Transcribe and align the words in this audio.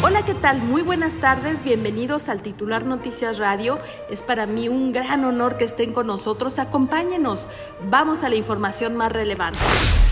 Hola, 0.00 0.24
¿qué 0.24 0.34
tal? 0.34 0.62
Muy 0.62 0.82
buenas 0.82 1.14
tardes, 1.14 1.64
bienvenidos 1.64 2.28
al 2.28 2.40
titular 2.40 2.86
Noticias 2.86 3.38
Radio. 3.38 3.80
Es 4.08 4.22
para 4.22 4.46
mí 4.46 4.68
un 4.68 4.92
gran 4.92 5.24
honor 5.24 5.56
que 5.56 5.64
estén 5.64 5.92
con 5.92 6.06
nosotros. 6.06 6.60
Acompáñenos, 6.60 7.48
vamos 7.90 8.22
a 8.22 8.28
la 8.28 8.36
información 8.36 8.94
más 8.94 9.10
relevante. 9.10 9.58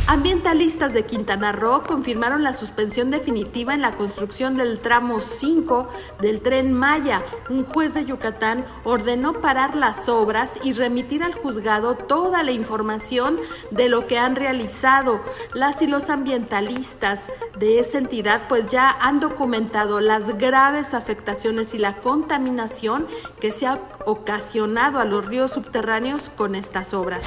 Ambientalistas 0.08 0.94
de 0.94 1.04
Quintana 1.04 1.50
Roo 1.50 1.82
confirmaron 1.82 2.44
la 2.44 2.52
suspensión 2.52 3.10
definitiva 3.10 3.74
en 3.74 3.82
la 3.82 3.96
construcción 3.96 4.56
del 4.56 4.78
tramo 4.78 5.20
5 5.20 5.88
del 6.20 6.42
tren 6.42 6.72
Maya. 6.72 7.24
Un 7.50 7.64
juez 7.64 7.94
de 7.94 8.04
Yucatán 8.04 8.64
ordenó 8.84 9.40
parar 9.40 9.74
las 9.74 10.08
obras 10.08 10.60
y 10.62 10.70
remitir 10.70 11.24
al 11.24 11.34
juzgado 11.34 11.96
toda 11.96 12.44
la 12.44 12.52
información 12.52 13.40
de 13.72 13.88
lo 13.88 14.06
que 14.06 14.16
han 14.16 14.36
realizado. 14.36 15.20
Las 15.54 15.82
y 15.82 15.88
los 15.88 16.08
ambientalistas 16.08 17.24
de 17.58 17.80
esa 17.80 17.98
entidad 17.98 18.42
pues 18.48 18.68
ya 18.68 18.90
han 19.00 19.18
documentado 19.18 19.98
las 19.98 20.38
graves 20.38 20.94
afectaciones 20.94 21.74
y 21.74 21.78
la 21.78 21.96
contaminación 21.96 23.08
que 23.40 23.50
se 23.50 23.66
ha 23.66 23.80
ocasionado 24.04 25.00
a 25.00 25.04
los 25.04 25.26
ríos 25.26 25.50
subterráneos 25.50 26.30
con 26.36 26.54
estas 26.54 26.94
obras. 26.94 27.26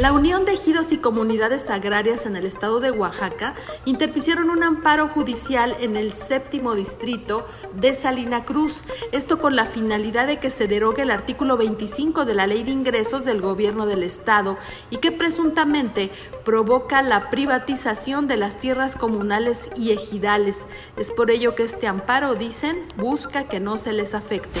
La 0.00 0.12
Unión 0.12 0.44
de 0.44 0.52
Ejidos 0.52 0.92
y 0.92 0.98
Comunidades 0.98 1.70
Agrarias 1.70 2.07
en 2.08 2.36
el 2.36 2.46
estado 2.46 2.80
de 2.80 2.90
Oaxaca 2.90 3.52
interpusieron 3.84 4.48
un 4.48 4.62
amparo 4.62 5.08
judicial 5.08 5.76
en 5.78 5.94
el 5.94 6.14
séptimo 6.14 6.74
distrito 6.74 7.44
de 7.74 7.94
Salina 7.94 8.46
Cruz, 8.46 8.84
esto 9.12 9.38
con 9.38 9.54
la 9.54 9.66
finalidad 9.66 10.26
de 10.26 10.38
que 10.38 10.48
se 10.48 10.68
derogue 10.68 11.02
el 11.02 11.10
artículo 11.10 11.58
25 11.58 12.24
de 12.24 12.34
la 12.34 12.46
Ley 12.46 12.62
de 12.62 12.70
Ingresos 12.70 13.26
del 13.26 13.42
Gobierno 13.42 13.84
del 13.84 14.02
Estado 14.02 14.56
y 14.88 14.96
que 14.96 15.12
presuntamente 15.12 16.10
provoca 16.46 17.02
la 17.02 17.28
privatización 17.28 18.26
de 18.26 18.38
las 18.38 18.58
tierras 18.58 18.96
comunales 18.96 19.70
y 19.76 19.90
ejidales. 19.90 20.66
Es 20.96 21.12
por 21.12 21.30
ello 21.30 21.54
que 21.54 21.64
este 21.64 21.88
amparo, 21.88 22.36
dicen, 22.36 22.86
busca 22.96 23.44
que 23.44 23.60
no 23.60 23.76
se 23.76 23.92
les 23.92 24.14
afecte. 24.14 24.60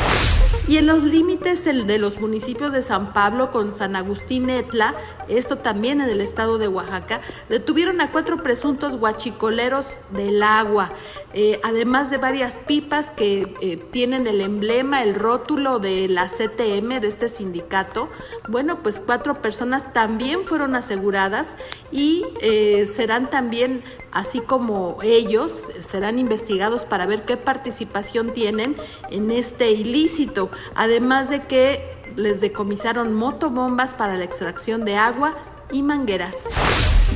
Y 0.66 0.76
en 0.76 0.86
los 0.86 1.02
límites 1.02 1.64
de 1.64 1.98
los 1.98 2.20
municipios 2.20 2.72
de 2.72 2.82
San 2.82 3.12
Pablo 3.12 3.50
con 3.50 3.72
San 3.72 3.96
Agustín 3.96 4.50
Etla, 4.50 4.94
esto 5.28 5.56
también 5.56 6.00
en 6.00 6.10
el 6.10 6.20
estado 6.20 6.58
de 6.58 6.68
Oaxaca, 6.68 7.20
detuvieron 7.48 8.00
a 8.00 8.12
cuatro 8.12 8.42
presuntos 8.42 8.96
guachicoleros 8.96 9.96
del 10.10 10.42
agua, 10.42 10.92
eh, 11.32 11.58
además 11.64 12.10
de 12.10 12.18
varias 12.18 12.58
pipas 12.58 13.10
que 13.10 13.54
eh, 13.62 13.76
tienen 13.90 14.26
el 14.26 14.40
emblema, 14.40 15.02
el 15.02 15.14
rótulo 15.14 15.78
de 15.78 16.06
la 16.08 16.28
CTM, 16.28 17.00
de 17.00 17.08
este 17.08 17.28
sindicato. 17.28 18.08
Bueno, 18.48 18.82
pues 18.82 19.02
cuatro 19.04 19.40
personas 19.40 19.92
también 19.92 20.44
fueron 20.44 20.74
aseguradas 20.74 21.56
y 21.90 22.24
eh, 22.40 22.84
serán 22.86 23.30
también, 23.30 23.82
así 24.12 24.40
como 24.40 24.98
ellos, 25.02 25.64
serán 25.80 26.18
investigados 26.18 26.84
para 26.84 27.06
ver 27.06 27.24
qué 27.24 27.36
participación 27.36 28.32
tienen 28.32 28.76
en 29.10 29.30
este 29.30 29.70
ilícito, 29.72 30.50
además 30.74 31.30
de 31.30 31.44
que 31.44 31.98
les 32.16 32.40
decomisaron 32.40 33.14
motobombas 33.14 33.94
para 33.94 34.16
la 34.16 34.24
extracción 34.24 34.84
de 34.84 34.96
agua 34.96 35.36
y 35.70 35.82
mangueras. 35.82 36.46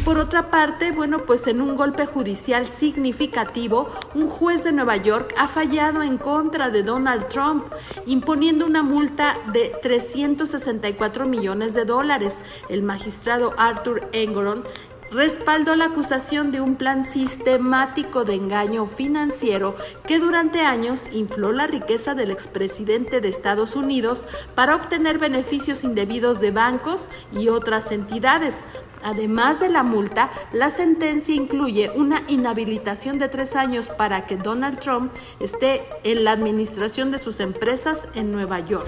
Por 0.05 0.19
otra 0.19 0.51
parte, 0.51 0.91
bueno, 0.91 1.27
pues 1.27 1.47
en 1.47 1.61
un 1.61 1.77
golpe 1.77 2.07
judicial 2.07 2.67
significativo, 2.67 3.89
un 4.17 4.27
juez 4.27 4.65
de 4.65 4.73
Nueva 4.73 4.97
York 4.97 5.33
ha 5.39 5.47
fallado 5.47 6.03
en 6.03 6.19
contra 6.19 6.71
de 6.71 6.83
Donald 6.83 7.29
Trump, 7.29 7.67
imponiendo 8.05 8.67
una 8.67 8.83
multa 8.83 9.37
de 9.53 9.73
364 9.81 11.27
millones 11.27 11.75
de 11.75 11.85
dólares. 11.85 12.43
El 12.69 12.83
magistrado 12.83 13.55
Arthur 13.57 14.09
Engoron 14.13 14.65
respaldó 15.13 15.77
la 15.77 15.87
acusación 15.87 16.53
de 16.53 16.61
un 16.61 16.77
plan 16.77 17.05
sistemático 17.05 18.25
de 18.25 18.35
engaño 18.35 18.87
financiero 18.87 19.77
que 20.07 20.19
durante 20.19 20.61
años 20.63 21.09
infló 21.13 21.53
la 21.53 21.67
riqueza 21.67 22.15
del 22.15 22.31
expresidente 22.31 23.21
de 23.21 23.29
Estados 23.29 23.77
Unidos 23.77 24.27
para 24.55 24.75
obtener 24.75 25.19
beneficios 25.19 25.85
indebidos 25.85 26.41
de 26.41 26.51
bancos 26.51 27.11
y 27.39 27.49
otras 27.49 27.93
entidades, 27.93 28.65
Además 29.03 29.61
de 29.61 29.69
la 29.69 29.83
multa, 29.83 30.31
la 30.53 30.71
sentencia 30.71 31.35
incluye 31.35 31.91
una 31.95 32.23
inhabilitación 32.29 33.19
de 33.19 33.29
tres 33.29 33.57
años 33.57 33.89
para 33.89 34.27
que 34.27 34.37
Donald 34.37 34.79
Trump 34.81 35.13
esté 35.41 35.83
en 36.05 36.25
la 36.25 36.33
administración 36.33 37.11
de 37.11 37.19
sus 37.19 37.41
empresas 37.41 38.09
en 38.15 38.33
Nueva 38.33 38.61
York. 38.61 38.87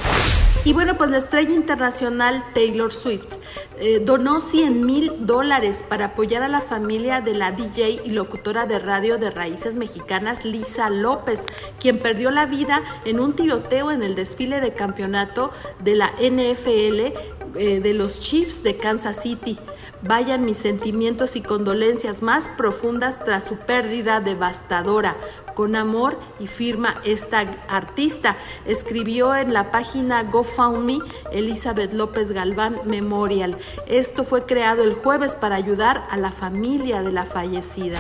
Y 0.65 0.73
bueno, 0.73 0.97
pues 0.97 1.11
la 1.11 1.19
estrella 1.19 1.53
internacional 1.53 2.43
Taylor 2.55 2.91
Swift 2.91 3.37
eh, 3.79 4.01
donó 4.03 4.41
100 4.41 4.87
mil 4.87 5.27
dólares 5.27 5.85
para 5.87 6.07
apoyar 6.07 6.43
a 6.43 6.49
la 6.49 6.63
familia 6.63 7.21
de 7.21 7.35
la 7.35 7.53
DJ 7.53 8.01
y 8.05 8.11
locutora 8.11 8.65
de 8.65 8.79
radio 8.79 9.19
de 9.19 9.31
raíces 9.31 9.77
mexicanas 9.77 10.47
Lisa 10.47 10.89
López, 10.89 11.45
quien 11.79 11.99
perdió 11.99 12.31
la 12.31 12.47
vida 12.47 12.83
en 13.05 13.21
un 13.21 13.37
tiroteo 13.37 13.91
en 13.91 14.03
el 14.03 14.15
desfile 14.15 14.63
de 14.63 14.73
campeonato 14.73 15.51
de 15.81 15.97
la 15.97 16.13
NFL 16.19 17.13
eh, 17.57 17.81
de 17.81 17.95
los 17.95 18.21
Chiefs 18.21 18.63
de 18.63 18.77
Kansas 18.77 19.21
City. 19.21 19.59
Vayan 20.07 20.45
mis 20.45 20.59
sentimientos 20.59 21.35
y 21.35 21.41
condolencias 21.41 22.21
más 22.21 22.49
profundas 22.49 23.25
tras 23.25 23.45
su 23.45 23.57
pérdida 23.57 24.21
devastadora. 24.21 25.17
Con 25.55 25.77
amor 25.77 26.19
y 26.39 26.47
firma 26.47 26.95
esta 27.05 27.41
artista. 27.69 28.37
Escribió 28.67 29.35
en 29.35 29.55
la 29.55 29.71
página 29.71 30.23
GoFundMe 30.25 30.99
Elizabeth 31.33 31.95
López 31.95 32.33
Galván 32.33 32.81
Memorial. 32.85 33.57
Esto 33.87 34.25
fue 34.25 34.45
creado 34.45 34.83
el 34.83 34.93
jueves 34.93 35.35
para 35.35 35.57
ayudar 35.57 36.07
a 36.11 36.19
la 36.19 36.31
familia 36.31 37.03
de 37.03 37.13
la 37.13 37.25
fallecida. 37.25 37.99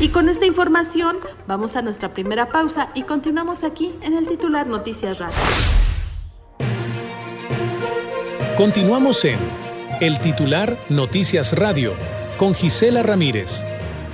Y 0.00 0.08
con 0.10 0.28
esta 0.28 0.44
información 0.44 1.16
vamos 1.46 1.76
a 1.76 1.82
nuestra 1.82 2.12
primera 2.12 2.50
pausa 2.50 2.90
y 2.94 3.04
continuamos 3.04 3.64
aquí 3.64 3.94
en 4.02 4.14
el 4.14 4.28
titular 4.28 4.66
Noticias 4.66 5.18
Radio. 5.18 5.36
Continuamos 8.56 9.24
en 9.24 9.67
El 10.00 10.20
titular 10.20 10.78
Noticias 10.88 11.54
Radio 11.54 11.94
con 12.36 12.54
Gisela 12.54 13.02
Ramírez. 13.02 13.64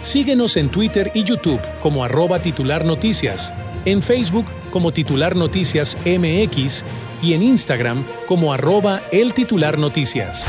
Síguenos 0.01 0.57
en 0.57 0.71
Twitter 0.71 1.13
y 1.13 1.25
YouTube 1.25 1.61
como 1.83 2.03
arroba 2.03 2.41
titular 2.41 2.87
noticias, 2.87 3.53
en 3.85 4.01
Facebook 4.01 4.47
como 4.71 4.95
titular 4.95 5.37
noticias 5.37 5.99
MX 6.07 6.87
y 7.23 7.35
en 7.35 7.43
Instagram 7.43 8.03
como 8.27 8.55
arroba 8.55 9.03
el 9.13 9.35
titular 9.35 9.77
noticias. 9.77 10.49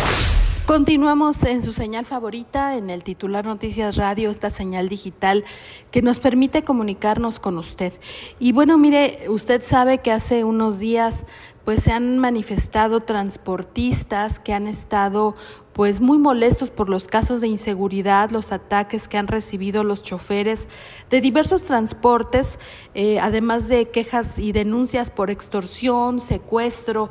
Continuamos 0.65 1.43
en 1.43 1.61
su 1.61 1.73
señal 1.73 2.05
favorita, 2.05 2.75
en 2.75 2.89
el 2.89 3.03
titular 3.03 3.45
Noticias 3.45 3.97
Radio, 3.97 4.31
esta 4.31 4.49
señal 4.49 4.89
digital 4.89 5.43
que 5.91 6.01
nos 6.01 6.19
permite 6.19 6.63
comunicarnos 6.63 7.39
con 7.39 7.59
usted. 7.59 7.93
Y 8.39 8.51
bueno, 8.51 8.79
mire, 8.79 9.25
usted 9.27 9.61
sabe 9.63 9.99
que 9.99 10.11
hace 10.11 10.43
unos 10.43 10.79
días 10.79 11.27
pues 11.65 11.81
se 11.81 11.91
han 11.91 12.19
manifestado 12.19 13.01
transportistas 13.01 14.39
que 14.39 14.53
han 14.53 14.67
estado 14.67 15.35
pues 15.73 15.99
muy 15.99 16.17
molestos 16.17 16.69
por 16.69 16.89
los 16.89 17.07
casos 17.07 17.41
de 17.41 17.47
inseguridad, 17.47 18.29
los 18.29 18.53
ataques 18.53 19.09
que 19.09 19.17
han 19.17 19.27
recibido 19.27 19.83
los 19.83 20.03
choferes 20.03 20.69
de 21.09 21.19
diversos 21.19 21.63
transportes, 21.63 22.59
eh, 22.93 23.19
además 23.19 23.67
de 23.67 23.89
quejas 23.89 24.39
y 24.39 24.53
denuncias 24.53 25.09
por 25.09 25.31
extorsión, 25.31 26.21
secuestro 26.21 27.09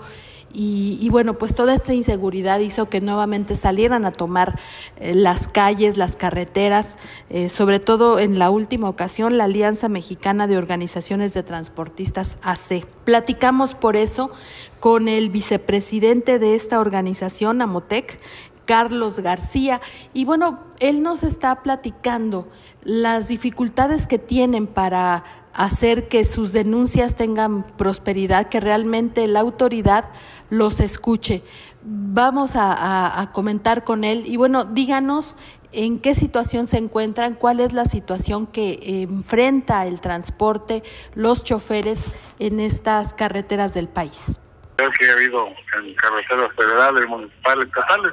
y, 0.56 1.08
bueno, 1.10 1.34
pues 1.34 1.56
toda 1.56 1.74
esta 1.74 1.94
inseguridad 1.94 2.60
hizo 2.60 2.88
que 2.88 3.00
nuevamente 3.00 3.56
salieran 3.56 4.04
a 4.04 4.12
tomar 4.12 4.60
eh, 4.98 5.12
las 5.12 5.48
calles, 5.48 5.96
las 5.96 6.14
carreteras, 6.14 6.96
eh, 7.28 7.48
sobre 7.48 7.80
todo 7.80 8.20
en 8.20 8.38
la 8.38 8.50
última 8.50 8.88
ocasión 8.88 9.36
la 9.36 9.44
Alianza 9.44 9.88
Mexicana 9.88 10.46
de 10.46 10.56
Organizaciones 10.56 11.34
de 11.34 11.42
Transportistas 11.42 12.38
AC. 12.42 12.86
Platicamos 13.04 13.74
por 13.74 13.96
eso 13.96 14.30
con 14.78 15.08
el 15.08 15.28
vicepresidente 15.28 16.38
de 16.38 16.54
esta 16.54 16.78
organización, 16.78 17.60
Amotec, 17.60 18.20
Carlos 18.64 19.18
García. 19.18 19.80
Y 20.12 20.24
bueno, 20.24 20.60
él 20.78 21.02
nos 21.02 21.22
está 21.22 21.62
platicando 21.62 22.48
las 22.82 23.28
dificultades 23.28 24.06
que 24.06 24.18
tienen 24.18 24.66
para 24.66 25.24
hacer 25.54 26.08
que 26.08 26.24
sus 26.24 26.52
denuncias 26.52 27.16
tengan 27.16 27.64
prosperidad, 27.76 28.48
que 28.48 28.60
realmente 28.60 29.26
la 29.26 29.40
autoridad 29.40 30.10
los 30.50 30.80
escuche. 30.80 31.42
Vamos 31.82 32.52
a, 32.56 33.30
comentar 33.32 33.84
con 33.84 34.04
él 34.04 34.24
y 34.26 34.36
bueno, 34.36 34.64
díganos 34.64 35.36
en 35.72 36.00
qué 36.00 36.14
situación 36.14 36.66
se 36.66 36.78
encuentran, 36.78 37.34
cuál 37.34 37.60
es 37.60 37.72
la 37.72 37.84
situación 37.84 38.46
que 38.46 39.02
enfrenta 39.02 39.84
el 39.86 40.00
transporte, 40.00 40.82
los 41.14 41.44
choferes 41.44 42.06
en 42.38 42.60
estas 42.60 43.12
carreteras 43.12 43.74
del 43.74 43.88
país. 43.88 44.40
que 44.76 45.10
ha 45.10 45.12
habido 45.12 45.48
en 45.48 45.94
carreteras 45.94 46.54
federales, 46.54 47.08
municipales, 47.08 47.66
estatales. 47.66 48.12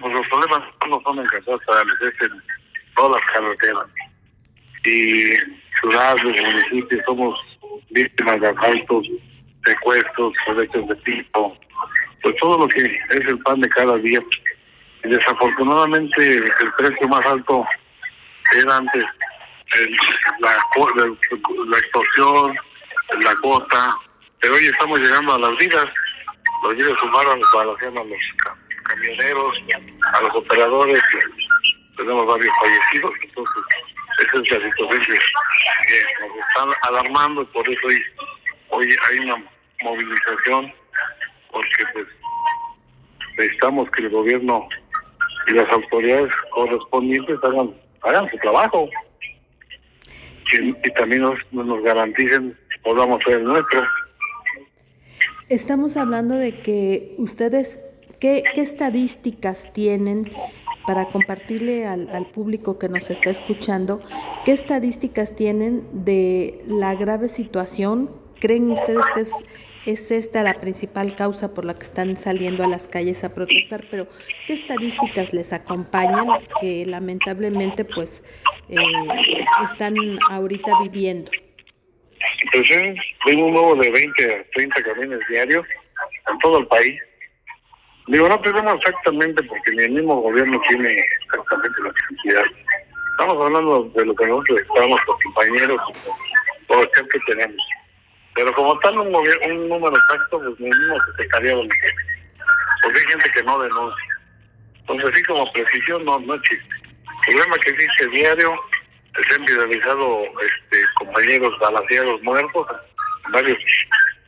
pues 0.00 0.14
los 0.14 0.26
problemas 0.28 0.62
no 0.88 1.00
son 1.02 1.18
en 1.18 1.26
carreteras 1.26 1.60
es 2.00 2.22
en 2.22 2.42
todas 2.94 3.20
las 3.20 3.32
carreteras. 3.32 3.86
Y 4.84 5.34
ciudades, 5.80 6.24
municipios, 6.24 7.04
somos 7.04 7.38
víctimas 7.90 8.40
de 8.40 8.48
asaltos, 8.48 9.06
secuestros, 9.64 10.32
derechos 10.46 10.88
de 10.88 10.94
tipo, 10.96 11.56
pues 12.22 12.36
todo 12.40 12.58
lo 12.58 12.68
que 12.68 12.84
es 12.84 13.26
el 13.26 13.38
pan 13.40 13.60
de 13.60 13.68
cada 13.68 13.96
día. 13.98 14.20
Y 15.04 15.08
desafortunadamente 15.08 16.36
el 16.36 16.72
precio 16.76 17.08
más 17.08 17.24
alto 17.26 17.64
era 18.56 18.76
antes 18.76 19.04
la, 20.40 20.56
la 21.66 21.78
extorsión, 21.78 22.56
la 23.20 23.36
cuota, 23.36 23.96
pero 24.40 24.54
hoy 24.54 24.66
estamos 24.66 25.00
llegando 25.00 25.34
a 25.34 25.38
las 25.38 25.56
vidas, 25.58 25.86
los 26.64 26.76
vidas 26.76 27.02
humanos 27.02 27.38
balancean 27.54 27.98
a 27.98 28.04
los 28.04 28.18
camioneros, 28.84 29.54
a 30.14 30.22
los 30.22 30.34
operadores, 30.34 31.02
tenemos 31.96 32.26
varios 32.26 32.52
fallecidos, 32.60 33.12
entonces 33.22 33.57
que, 35.14 36.26
nos 36.26 36.48
están 36.48 36.68
alarmando 36.82 37.42
y 37.42 37.46
por 37.46 37.68
eso 37.68 37.86
hoy, 37.86 38.02
hoy 38.70 38.96
hay 39.10 39.18
una 39.20 39.44
movilización, 39.82 40.72
porque 41.50 41.84
pues 41.92 42.06
necesitamos 43.36 43.90
que 43.90 44.02
el 44.02 44.10
gobierno 44.10 44.68
y 45.46 45.52
las 45.52 45.70
autoridades 45.70 46.32
correspondientes 46.50 47.38
hagan, 47.42 47.74
hagan 48.02 48.30
su 48.30 48.38
trabajo 48.38 48.88
y, 50.52 50.72
también 50.92 51.22
nos, 51.22 51.38
nos 51.52 51.82
garanticen 51.82 52.56
podamos 52.82 53.20
hacer 53.20 53.34
el 53.34 53.44
nuestro. 53.44 53.84
Estamos 55.48 55.96
hablando 55.96 56.34
de 56.34 56.60
que 56.60 57.14
ustedes, 57.18 57.80
¿qué, 58.20 58.44
estadísticas 58.56 59.72
tienen 59.72 60.30
para 60.88 61.04
compartirle 61.04 61.86
al, 61.86 62.08
al, 62.14 62.24
público 62.24 62.78
que 62.78 62.88
nos 62.88 63.10
está 63.10 63.28
escuchando, 63.28 64.00
qué 64.46 64.52
estadísticas 64.52 65.36
tienen 65.36 65.86
de 65.92 66.62
la 66.66 66.94
grave 66.94 67.28
situación? 67.28 68.10
¿Creen 68.40 68.70
ustedes 68.70 69.04
que 69.14 69.20
es, 69.20 69.32
es 69.84 70.10
esta 70.10 70.42
la 70.42 70.54
principal 70.54 71.14
causa 71.14 71.52
por 71.52 71.66
la 71.66 71.74
que 71.74 71.82
están 71.82 72.16
saliendo 72.16 72.64
a 72.64 72.68
las 72.68 72.88
calles 72.88 73.22
a 73.22 73.34
protestar? 73.34 73.84
Pero 73.90 74.08
¿qué 74.46 74.54
estadísticas 74.54 75.34
les 75.34 75.52
acompañan 75.52 76.26
que 76.58 76.86
lamentablemente 76.86 77.84
pues 77.84 78.22
eh, 78.70 78.76
están 79.70 79.94
ahorita 80.30 80.72
viviendo? 80.80 81.30
Pues 82.50 82.66
tengo 83.26 83.44
un 83.44 83.52
nuevo 83.52 83.76
de 83.76 83.90
20 83.90 84.34
a 84.36 84.44
30 84.54 84.82
camiones 84.84 85.20
diarios 85.28 85.66
en 86.32 86.38
todo 86.38 86.60
el 86.60 86.66
país. 86.66 86.98
Digo, 88.08 88.26
no 88.26 88.40
tenemos 88.40 88.74
exactamente 88.76 89.42
porque 89.42 89.70
ni 89.72 89.84
el 89.84 89.90
mismo 89.90 90.22
gobierno 90.22 90.58
tiene 90.66 91.04
exactamente 91.26 91.82
la 91.82 91.92
cantidad. 91.92 92.44
Estamos 93.10 93.44
hablando 93.44 93.84
de 93.94 94.06
lo 94.06 94.14
que 94.14 94.26
nosotros 94.26 94.60
estamos, 94.60 95.00
los 95.06 95.22
compañeros, 95.22 95.80
todo 96.68 96.82
el 96.82 96.90
que 96.90 97.18
tenemos. 97.26 97.62
Pero 98.34 98.54
como 98.54 98.78
tal, 98.78 98.98
un, 98.98 99.14
un 99.14 99.68
número 99.68 99.94
exacto, 99.94 100.38
pues 100.38 100.58
ni 100.58 100.70
mismo 100.70 100.98
secretaría 101.00 101.52
lo 101.52 101.68
tiene. 101.68 101.94
Porque 102.82 102.98
hay 102.98 103.06
gente 103.06 103.30
que 103.30 103.42
no 103.42 103.58
denuncia. 103.58 104.08
Entonces, 104.80 105.10
así 105.12 105.22
como 105.24 105.52
precisión, 105.52 106.04
no, 106.06 106.18
no 106.20 106.34
existe. 106.34 106.74
El 107.26 107.34
problema 107.34 107.58
que 107.58 107.70
existe 107.70 108.08
diario 108.08 108.54
se 109.28 109.34
han 109.34 109.44
viralizado 109.44 110.22
este, 110.22 110.82
compañeros 110.98 111.58
balanceados 111.58 112.22
muertos 112.22 112.66
en 113.26 113.32
varios 113.32 113.58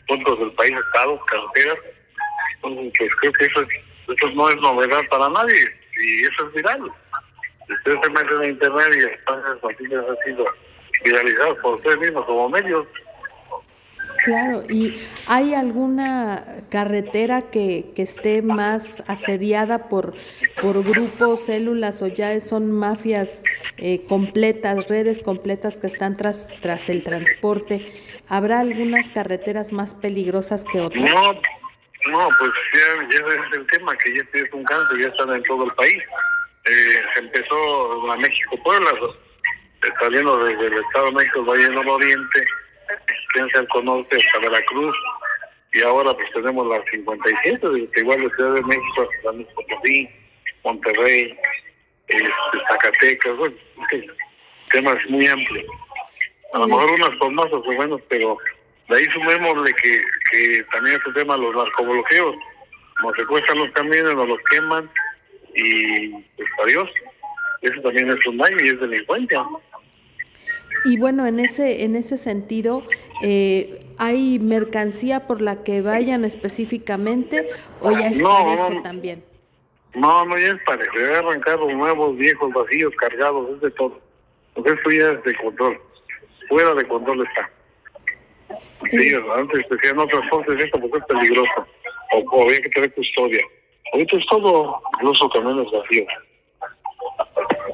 puntos 0.07 0.39
del 0.39 0.53
país, 0.53 0.77
estados, 0.77 1.21
carreteras. 1.27 1.79
Pues 2.61 3.15
creo 3.21 3.33
que 3.33 3.45
eso, 3.47 3.61
eso 4.09 4.31
no 4.35 4.51
es 4.51 4.57
novedad 4.57 5.03
para 5.11 5.29
nadie 5.29 5.65
y 5.99 6.25
eso 6.25 6.47
es 6.49 6.55
viral. 6.55 6.91
Ustedes 7.69 8.01
se 8.03 8.11
meten 8.11 8.43
en 8.43 8.51
internet 8.51 8.89
y 8.97 9.15
están 9.15 9.43
noticias 9.63 10.05
han 10.09 10.17
sido 10.25 10.45
viralizadas 11.05 11.57
por 11.63 11.75
ustedes 11.77 11.99
mismos 11.99 12.25
como 12.27 12.49
medios. 12.49 12.87
Claro, 14.25 14.65
¿y 14.69 15.01
hay 15.29 15.55
alguna 15.55 16.45
carretera 16.69 17.51
que, 17.51 17.93
que 17.95 18.03
esté 18.03 18.43
más 18.43 19.03
asediada 19.07 19.89
por, 19.89 20.15
por 20.61 20.83
grupos, 20.85 21.45
células 21.45 22.03
o 22.03 22.07
ya 22.07 22.39
son 22.41 22.71
mafias 22.71 23.43
eh, 23.79 24.03
completas, 24.07 24.89
redes 24.89 25.23
completas 25.23 25.79
que 25.79 25.87
están 25.87 26.19
tras, 26.19 26.49
tras 26.61 26.91
el 26.91 27.03
transporte? 27.03 27.87
¿Habrá 28.29 28.61
algunas 28.61 29.11
carreteras 29.11 29.73
más 29.73 29.95
peligrosas 29.95 30.65
que 30.71 30.81
otras? 30.81 31.03
No, 31.03 31.41
no 32.07 32.29
pues 32.39 32.53
ya, 32.75 33.09
ya 33.11 33.35
es 33.35 33.53
el 33.53 33.67
tema, 33.67 33.97
que 33.97 34.15
ya 34.15 34.23
es 34.33 34.53
un 34.53 34.65
cáncer, 34.65 34.99
ya 34.99 35.09
están 35.09 35.35
en 35.35 35.43
todo 35.45 35.65
el 35.65 35.73
país. 35.73 36.03
Eh, 36.65 37.03
se 37.15 37.21
empezó 37.21 38.07
la 38.07 38.17
México-Puebla, 38.17 38.91
saliendo 39.99 40.45
desde 40.45 40.67
el 40.67 40.79
Estado 40.85 41.07
de 41.07 41.13
México, 41.13 41.45
Valle 41.45 41.69
del 41.69 41.89
Oriente 41.89 42.45
al 43.55 43.69
Conorte 43.69 44.17
hasta 44.17 44.39
Veracruz 44.39 44.97
y 45.73 45.83
ahora 45.83 46.13
pues 46.15 46.31
tenemos 46.33 46.67
la 46.67 46.83
57, 46.91 47.67
igual 47.97 48.21
de 48.23 48.31
Ciudad 48.31 48.55
de 48.55 48.63
México 48.63 49.03
hasta 49.03 49.31
San 49.31 49.47
Potosí, 49.55 50.09
Monterrey, 50.65 51.39
este, 52.09 52.29
Zacatecas, 52.69 53.37
bueno, 53.37 53.57
temas 54.71 54.99
muy 55.09 55.27
amplios. 55.29 55.67
A 56.55 56.59
lo 56.59 56.67
mejor 56.67 56.91
unas 56.91 57.17
por 57.19 57.31
más 57.31 57.47
o 57.53 57.63
menos, 57.63 58.01
pero 58.09 58.37
de 58.91 58.97
ahí 58.97 59.05
sumémosle 59.13 59.73
que, 59.75 60.03
que 60.31 60.65
también 60.73 60.97
este 60.97 61.13
tema 61.13 61.37
los 61.37 61.55
narcobloqueos, 61.55 62.35
nos 63.03 63.17
secuestran 63.17 63.59
los 63.59 63.71
camiones, 63.71 64.15
nos 64.15 64.29
los 64.29 64.39
queman 64.51 64.91
y 65.55 66.11
pues 66.11 66.49
adiós. 66.65 66.91
Eso 67.63 67.81
también 67.83 68.11
es 68.11 68.27
un 68.27 68.39
daño 68.39 68.57
y 68.61 68.69
es 68.69 68.81
delincuencia. 68.81 69.45
Y 70.85 70.99
bueno, 70.99 71.27
en 71.27 71.41
ese, 71.41 71.85
en 71.85 71.95
ese 71.95 72.17
sentido, 72.19 72.83
eh, 73.23 73.87
¿hay 73.99 74.39
mercancía 74.39 75.27
por 75.27 75.41
la 75.43 75.63
que 75.63 75.83
vayan 75.83 76.25
específicamente 76.25 77.49
o 77.81 77.93
ya 77.93 78.09
es 78.09 78.23
parejo 78.23 78.83
también? 78.83 79.23
No, 79.95 80.25
no, 80.25 80.39
ya 80.39 80.49
es 80.49 80.63
parejo. 80.65 80.97
Ya 80.99 81.19
arrancar 81.19 81.59
los 81.59 81.73
nuevos, 81.73 82.17
viejos, 82.17 82.53
vacíos, 82.53 82.95
cargados, 82.97 83.51
es 83.55 83.61
de 83.61 83.71
todo. 83.73 84.01
Porque 84.55 84.71
esto 84.71 84.91
ya 84.91 85.13
es 85.13 85.23
de 85.25 85.37
control. 85.37 85.81
Fuera 86.49 86.75
de 86.75 86.89
control 86.89 87.27
está. 87.27 87.51
Sí, 88.91 89.15
antes 89.37 89.69
decían 89.69 89.97
no 89.97 90.07
transportes 90.07 90.65
esto 90.65 90.81
porque 90.81 90.99
es 90.99 91.05
peligroso. 91.05 91.67
O, 92.13 92.19
o 92.19 92.43
había 92.45 92.61
que 92.63 92.69
tener 92.71 92.93
custodia. 92.95 93.43
Ahorita 93.93 94.17
es 94.17 94.27
todo, 94.27 94.81
incluso 94.95 95.29
camiones 95.31 95.67
vacíos. 95.73 96.09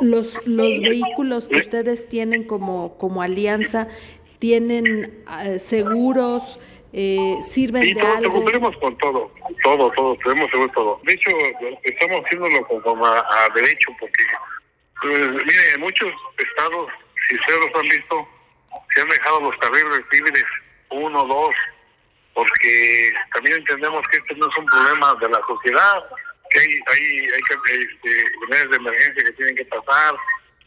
Los, 0.00 0.40
los 0.47 0.80
vehículos 0.80 1.49
que 1.49 1.56
ustedes 1.56 2.09
tienen 2.09 2.45
como, 2.45 2.99
como 2.99 3.23
alianza, 3.23 3.88
¿tienen 4.38 5.25
eh, 5.45 5.59
seguros? 5.59 6.59
Eh, 6.92 7.37
¿Sirven 7.42 7.83
de 7.83 7.95
todo, 7.95 8.16
algo? 8.16 8.33
cumplimos 8.33 8.76
con 8.78 8.97
todo, 8.99 9.30
todo, 9.62 9.90
todo, 9.92 10.16
tenemos 10.25 10.50
seguro 10.50 10.73
todo. 10.73 11.00
De 11.04 11.12
hecho, 11.12 11.30
estamos 11.83 12.25
haciéndolo 12.25 12.66
como 12.66 13.04
a, 13.04 13.18
a 13.18 13.49
derecho, 13.54 13.90
porque, 14.00 14.23
pues, 15.02 15.30
mire, 15.30 15.71
en 15.75 15.80
muchos 15.80 16.11
estados, 16.38 16.88
si 17.28 17.35
ustedes 17.35 17.61
los 17.61 17.75
han 17.75 17.88
visto, 17.88 18.28
se 18.95 19.00
han 19.02 19.09
dejado 19.09 19.40
los 19.40 19.56
carriles 19.59 20.04
libres, 20.11 20.45
uno, 20.90 21.25
dos, 21.25 21.55
porque 22.35 23.12
también 23.33 23.57
entendemos 23.57 24.07
que 24.11 24.19
este 24.19 24.35
no 24.35 24.49
es 24.49 24.59
un 24.59 24.66
problema 24.66 25.14
de 25.21 25.28
la 25.28 25.40
sociedad, 25.47 26.05
que 26.50 26.61
hay, 26.61 26.69
hay, 26.87 27.28
hay 27.31 27.40
este, 27.66 28.69
de 28.69 28.76
emergencia 28.76 29.25
que 29.25 29.33
tienen 29.33 29.57
que 29.57 29.64
pasar, 29.64 30.14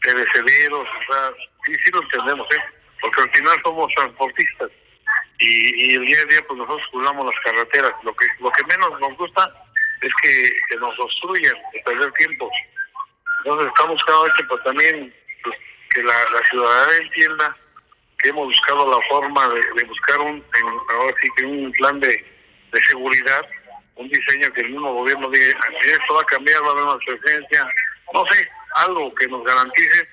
perecederos, 0.02 0.88
o 0.88 1.12
sea, 1.12 1.30
sí, 1.64 1.74
sí 1.84 1.90
lo 1.92 2.02
entendemos, 2.02 2.46
¿eh? 2.54 2.62
Porque 3.00 3.22
al 3.22 3.30
final 3.30 3.60
somos 3.62 3.92
transportistas 3.94 4.70
y, 5.38 5.92
y 5.92 5.94
el 5.94 6.06
día 6.06 6.20
a 6.20 6.24
día 6.26 6.46
pues 6.46 6.58
nosotros 6.58 6.86
cuidamos 6.90 7.26
las 7.26 7.44
carreteras. 7.44 7.92
Lo 8.02 8.14
que 8.14 8.26
lo 8.40 8.50
que 8.50 8.64
menos 8.64 9.00
nos 9.00 9.16
gusta 9.16 9.50
es 10.02 10.12
que, 10.22 10.52
que 10.68 10.76
nos 10.76 10.98
obstruyan, 10.98 11.54
de 11.72 11.80
perder 11.80 12.12
tiempo. 12.12 12.50
Entonces 13.38 13.68
estamos 13.68 14.02
cada 14.04 14.24
vez 14.24 14.34
que 14.34 14.44
pues, 14.44 14.62
también 14.64 15.14
pues, 15.42 15.56
que 15.94 16.02
la 16.02 16.24
ciudadanía 16.50 16.98
entienda 16.98 17.56
que 18.22 18.28
hemos 18.28 18.46
buscado 18.46 18.90
la 18.90 19.00
forma 19.08 19.48
de, 19.48 19.84
buscar 19.84 20.18
un, 20.20 20.44
ahora 20.90 21.14
sí 21.20 21.28
que 21.36 21.44
un 21.44 21.72
plan 21.72 22.00
de, 22.00 22.08
de 22.72 22.82
seguridad 22.82 23.46
un 24.00 24.08
diseño 24.08 24.50
que 24.54 24.62
el 24.62 24.70
mismo 24.70 24.94
gobierno 24.94 25.30
diga, 25.30 25.58
esto 25.84 26.14
va 26.14 26.22
a 26.22 26.24
cambiar, 26.24 26.62
va 26.62 26.68
a 26.68 26.70
haber 26.70 26.84
una 26.84 26.98
presencia, 26.98 27.68
no 28.14 28.24
sé, 28.26 28.48
algo 28.76 29.14
que 29.14 29.28
nos 29.28 29.44
garantice, 29.44 30.08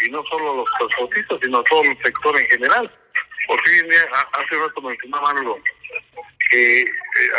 y 0.00 0.10
no 0.10 0.22
solo 0.30 0.56
los 0.56 0.66
transportistas, 0.78 1.38
sino 1.40 1.62
todo 1.64 1.82
el 1.82 1.98
sector 2.02 2.38
en 2.38 2.46
general. 2.48 2.90
Por 3.46 3.60
fin, 3.62 3.86
hace 4.32 4.56
rato 4.56 4.82
mencionaba 4.82 5.30
algo, 5.30 5.58
que 6.50 6.82
eh, 6.82 6.86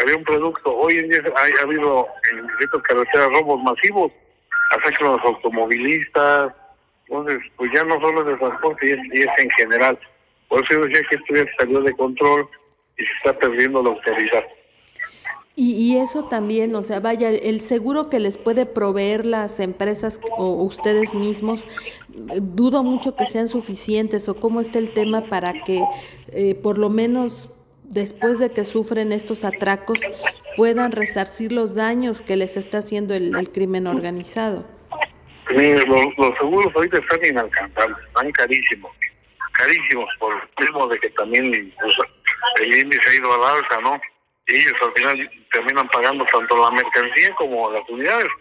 había 0.02 0.18
un 0.18 0.24
producto, 0.24 0.76
hoy 0.76 0.98
en 0.98 1.10
día 1.10 1.22
ha, 1.36 1.62
habido 1.62 2.08
en 2.32 2.50
estas 2.60 2.82
carreteras 2.82 3.32
robos 3.32 3.62
masivos, 3.62 4.12
hasta 4.72 5.04
los 5.04 5.22
automovilistas, 5.22 6.54
entonces, 7.12 7.44
pues 7.58 7.70
ya 7.74 7.84
no 7.84 8.00
solo 8.00 8.24
de 8.24 8.38
transporte, 8.38 8.88
y 8.88 8.92
es, 8.92 9.00
y 9.14 9.42
en 9.42 9.50
general. 9.52 10.00
Por 10.48 10.64
eso 10.64 10.74
yo 10.74 10.86
decía 10.86 11.02
que 11.10 11.16
esto 11.18 11.36
ya 11.36 11.46
salió 11.60 11.82
de 11.82 11.94
control 11.94 12.48
y 12.98 13.04
se 13.04 13.12
está 13.18 13.38
perdiendo 13.38 13.84
la 13.84 13.90
autoridad. 13.90 14.44
Y, 15.54 15.98
eso 15.98 16.24
también, 16.24 16.74
o 16.76 16.82
sea, 16.82 17.02
vaya, 17.02 17.30
el 17.30 17.60
seguro 17.60 18.10
que 18.10 18.20
les 18.20 18.38
puede 18.38 18.66
proveer 18.66 19.26
las 19.26 19.60
empresas 19.60 20.20
o 20.38 20.64
ustedes 20.64 21.14
mismos, 21.14 21.68
dudo 22.42 22.84
mucho 22.84 23.18
que 23.18 23.26
sean 23.26 23.50
suficientes 23.50 24.30
o 24.30 24.36
cómo 24.36 24.62
está 24.62 24.80
el 24.80 24.94
tema 24.94 25.26
para 25.26 25.52
que 25.66 25.84
eh, 26.32 26.56
por 26.56 26.78
lo 26.78 26.90
menos 26.90 27.50
después 27.84 28.40
de 28.40 28.50
que 28.50 28.64
sufren 28.64 29.12
estos 29.12 29.44
atracos 29.44 30.00
puedan 30.56 30.94
resarcir 30.94 31.52
los 31.52 31.76
daños 31.76 32.22
que 32.22 32.38
les 32.38 32.56
está 32.56 32.78
haciendo 32.80 33.14
el, 33.14 33.52
crimen 33.52 33.88
organizado. 33.88 34.66
Los, 35.52 36.38
seguros 36.38 36.76
ahorita 36.76 36.98
están 36.98 37.26
inalcanzables, 37.26 37.98
están 38.08 38.32
carísimos, 38.32 38.92
carísimos 39.54 40.10
por 40.20 40.34
el 40.34 40.66
mismo 40.66 40.88
de 40.88 41.00
que 41.00 41.10
también 41.12 41.74
pues, 41.82 41.96
el 42.62 42.78
índice 42.78 43.10
ha 43.10 43.16
ido 43.16 43.34
al 43.34 43.58
alza, 43.58 43.82
¿no? 43.82 44.00
Y 44.48 44.56
ellos 44.56 44.74
al 44.82 44.94
final 44.94 45.32
terminan 45.52 45.88
pagando 45.90 46.26
tanto 46.26 46.58
la 46.58 46.72
mercancía 46.72 47.34
como 47.36 47.72
las 47.72 47.88
unidades. 47.90 48.32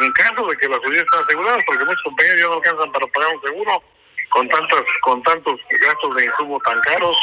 En 0.00 0.12
caso 0.12 0.46
de 0.46 0.56
que 0.56 0.68
las 0.68 0.80
unidades 0.80 1.06
están 1.06 1.24
aseguradas, 1.24 1.64
porque 1.66 1.84
muchos 1.84 2.02
compañeros 2.02 2.40
ya 2.40 2.46
no 2.46 2.54
alcanzan 2.54 2.92
para 2.92 3.06
pagar 3.06 3.34
un 3.34 3.42
seguro 3.42 3.82
con 4.30 4.48
tantas 4.48 4.82
con 5.02 5.22
tantos 5.22 5.60
gastos 5.80 6.16
de 6.16 6.26
insumo 6.26 6.60
tan 6.60 6.78
caros, 6.80 7.16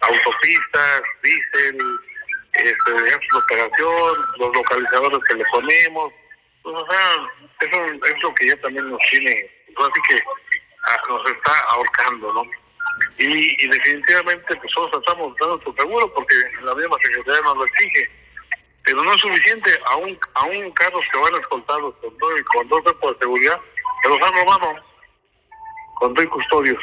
autopistas, 0.00 1.02
diésel, 1.22 1.78
este, 2.52 2.92
gastos 2.92 3.28
de 3.32 3.38
operación, 3.38 4.14
los 4.38 4.54
localizadores 4.54 5.20
que 5.28 5.34
le 5.34 5.44
ponemos. 5.50 6.12
Pues, 6.62 6.76
o 6.76 6.86
sea, 6.90 7.28
eso 7.60 7.84
es 7.84 8.22
lo 8.22 8.34
que 8.34 8.48
ya 8.48 8.56
también 8.60 8.90
nos 8.90 9.00
tiene, 9.10 9.50
pues, 9.74 9.88
así 9.88 10.00
que 10.08 10.22
ah, 10.86 10.98
nos 11.08 11.30
está 11.30 11.58
ahorcando, 11.70 12.32
¿no? 12.34 12.42
Y, 13.18 13.66
definitivamente 13.68 14.56
pues 14.56 14.72
estamos 14.92 15.34
dando 15.40 15.60
su 15.62 15.72
seguro 15.72 16.12
porque 16.12 16.34
la 16.62 16.74
misma 16.74 16.96
Secretaría 17.00 17.40
nos 17.42 17.56
lo 17.56 17.64
exige. 17.66 18.10
Pero 18.84 19.02
no 19.02 19.12
es 19.14 19.20
suficiente, 19.20 19.78
aún, 19.86 20.18
aún 20.34 20.70
carros 20.72 21.04
que 21.12 21.18
van 21.18 21.40
escoltados 21.40 21.94
con 21.96 22.18
todo 22.18 22.30
con 22.46 22.68
dos 22.68 22.84
de 22.84 23.18
seguridad, 23.18 23.60
se 24.02 24.08
los 24.08 24.20
han 24.22 24.34
robado 24.34 24.74
con 25.96 26.14
dos 26.14 26.26
custodios. 26.26 26.82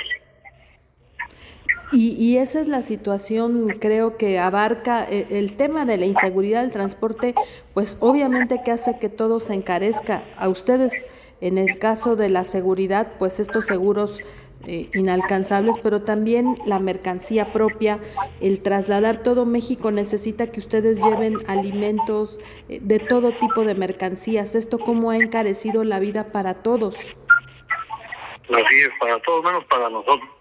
Y, 1.91 2.15
y, 2.21 2.37
esa 2.37 2.59
es 2.59 2.67
la 2.67 2.81
situación, 2.81 3.77
creo 3.79 4.17
que 4.17 4.39
abarca 4.39 5.05
el, 5.05 5.27
el, 5.29 5.55
tema 5.55 5.85
de 5.85 5.97
la 5.97 6.05
inseguridad 6.05 6.61
del 6.61 6.71
transporte, 6.71 7.33
pues 7.73 7.95
obviamente 8.01 8.61
que 8.63 8.71
hace 8.71 8.99
que 8.99 9.07
todo 9.07 9.39
se 9.39 9.53
encarezca. 9.53 10.25
A 10.37 10.49
ustedes, 10.49 11.05
en 11.39 11.57
el 11.57 11.79
caso 11.79 12.17
de 12.17 12.29
la 12.29 12.43
seguridad, 12.43 13.13
pues 13.17 13.39
estos 13.39 13.65
seguros 13.65 14.19
eh, 14.65 14.89
inalcanzables, 14.95 15.77
pero 15.81 16.01
también 16.01 16.55
la 16.65 16.79
mercancía 16.79 17.53
propia, 17.53 17.99
el 18.41 18.61
trasladar 18.61 19.21
todo 19.21 19.45
México 19.45 19.91
necesita 19.91 20.51
que 20.51 20.59
ustedes 20.59 21.01
lleven 21.01 21.37
alimentos 21.47 22.39
eh, 22.67 22.79
de 22.81 22.99
todo 22.99 23.31
tipo 23.37 23.63
de 23.63 23.75
mercancías. 23.75 24.55
¿Esto 24.55 24.79
cómo 24.79 25.11
ha 25.11 25.17
encarecido 25.17 25.83
la 25.83 25.99
vida 25.99 26.31
para 26.31 26.55
todos? 26.55 26.95
Así 26.97 28.75
es, 28.81 28.89
para 28.99 29.21
todos, 29.21 29.45
menos 29.45 29.63
para 29.65 29.89
nosotros. 29.89 30.36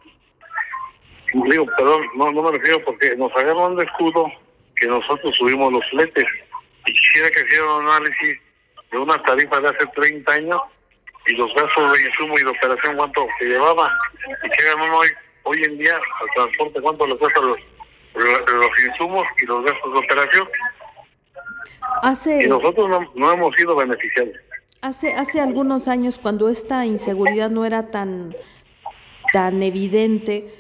Digo, 1.44 1.66
perdón, 1.76 2.02
no, 2.14 2.32
no 2.32 2.42
me 2.42 2.52
refiero 2.52 2.82
porque 2.84 3.14
nos 3.16 3.34
agarran 3.36 3.76
de 3.76 3.84
escudo 3.84 4.30
que 4.76 4.86
nosotros 4.86 5.34
subimos 5.36 5.72
los 5.72 5.84
fletes. 5.90 6.26
Y 6.86 6.92
quisiera 6.92 7.30
que 7.30 7.40
hicieran 7.42 7.68
un 7.68 7.88
análisis 7.88 8.38
de 8.90 8.98
una 8.98 9.22
tarifa 9.22 9.60
de 9.60 9.68
hace 9.68 9.86
30 9.94 10.32
años 10.32 10.60
y 11.26 11.32
los 11.32 11.52
gastos 11.54 11.92
de 11.92 12.06
insumo 12.06 12.38
y 12.38 12.44
de 12.44 12.50
operación 12.50 12.96
cuánto 12.96 13.26
se 13.38 13.46
llevaba 13.46 13.90
y 14.44 14.48
que 14.48 14.70
hoy, 14.70 15.08
hoy 15.42 15.64
en 15.64 15.78
día 15.78 15.96
al 15.96 16.28
transporte 16.34 16.80
cuánto 16.80 17.06
le 17.06 17.16
cuesta 17.16 17.40
los, 17.40 17.58
los, 18.14 18.70
insumos 18.88 19.26
y 19.42 19.46
los 19.46 19.64
gastos 19.64 19.92
de 19.92 19.98
operación. 19.98 20.48
Hace, 22.02 22.44
y 22.44 22.48
nosotros 22.48 22.88
no, 23.14 23.32
hemos 23.32 23.54
sido 23.56 23.74
beneficiarios. 23.74 24.36
Hace, 24.82 25.14
hace 25.14 25.40
algunos 25.40 25.88
años, 25.88 26.18
cuando 26.18 26.48
esta 26.48 26.86
inseguridad 26.86 27.50
no 27.50 27.64
era 27.64 27.90
tan, 27.90 28.36
tan 29.32 29.62
evidente, 29.62 30.54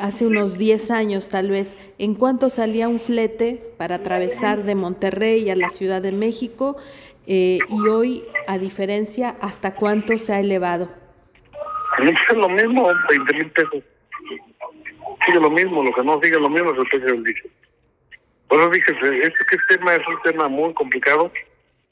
hace 0.00 0.26
unos 0.26 0.58
10 0.58 0.90
años 0.90 1.28
tal 1.28 1.50
vez, 1.50 1.76
en 1.98 2.14
cuánto 2.14 2.50
salía 2.50 2.88
un 2.88 3.00
flete 3.00 3.72
para 3.76 3.96
atravesar 3.96 4.64
de 4.64 4.74
Monterrey 4.74 5.48
a 5.50 5.56
la 5.56 5.70
Ciudad 5.70 6.02
de 6.02 6.12
México, 6.12 6.76
eh, 7.26 7.58
y 7.68 7.88
hoy, 7.88 8.24
a 8.46 8.58
diferencia, 8.58 9.36
¿hasta 9.40 9.74
cuánto 9.74 10.16
se 10.18 10.32
ha 10.32 10.40
elevado? 10.40 10.88
Es 11.98 12.36
lo 12.36 12.48
mismo, 12.48 12.90
20 13.08 13.34
mil 13.34 13.50
pesos. 13.50 13.82
Sigue 15.26 15.40
lo 15.40 15.50
mismo, 15.50 15.82
lo 15.82 15.92
que 15.92 16.02
no 16.02 16.20
sigue 16.20 16.40
lo 16.40 16.48
mismo 16.48 16.72
es 16.72 16.78
el 16.78 16.86
precio 16.86 17.06
del 17.08 17.24
diésel. 17.24 17.50
Por 18.48 18.60
eso 18.60 18.72
este, 18.72 19.26
este 19.26 19.56
tema 19.68 19.94
es 19.94 20.08
un 20.08 20.22
tema 20.22 20.48
muy 20.48 20.72
complicado 20.74 21.30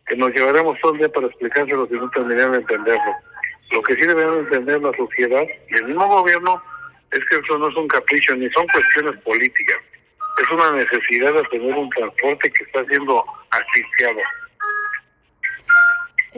que 0.07 0.17
nos 0.17 0.33
llevaremos 0.33 0.79
todo 0.81 0.93
el 0.93 0.99
día 0.99 1.09
para 1.11 1.27
explicárselo 1.27 1.87
si 1.87 1.95
no 1.95 2.09
tendrían 2.11 2.53
de 2.53 2.59
entenderlo. 2.59 3.13
Lo 3.73 3.83
que 3.83 3.97
sí 3.97 4.03
deberían 4.03 4.39
entender 4.39 4.81
la 4.81 4.97
sociedad 4.97 5.43
y 5.69 5.75
el 5.75 5.85
mismo 5.87 6.07
gobierno 6.07 6.63
es 7.13 7.25
que 7.25 7.37
eso 7.37 7.59
no 7.59 7.69
es 7.69 7.77
un 7.77 7.89
capricho 7.89 8.35
ni 8.37 8.49
son 8.51 8.67
cuestiones 8.69 9.21
políticas. 9.23 9.79
Es 10.43 10.51
una 10.51 10.73
necesidad 10.73 11.33
de 11.33 11.43
tener 11.45 11.75
un 11.75 11.89
transporte 11.91 12.51
que 12.51 12.65
está 12.65 12.85
siendo 12.87 13.25
asfixiado. 13.51 14.21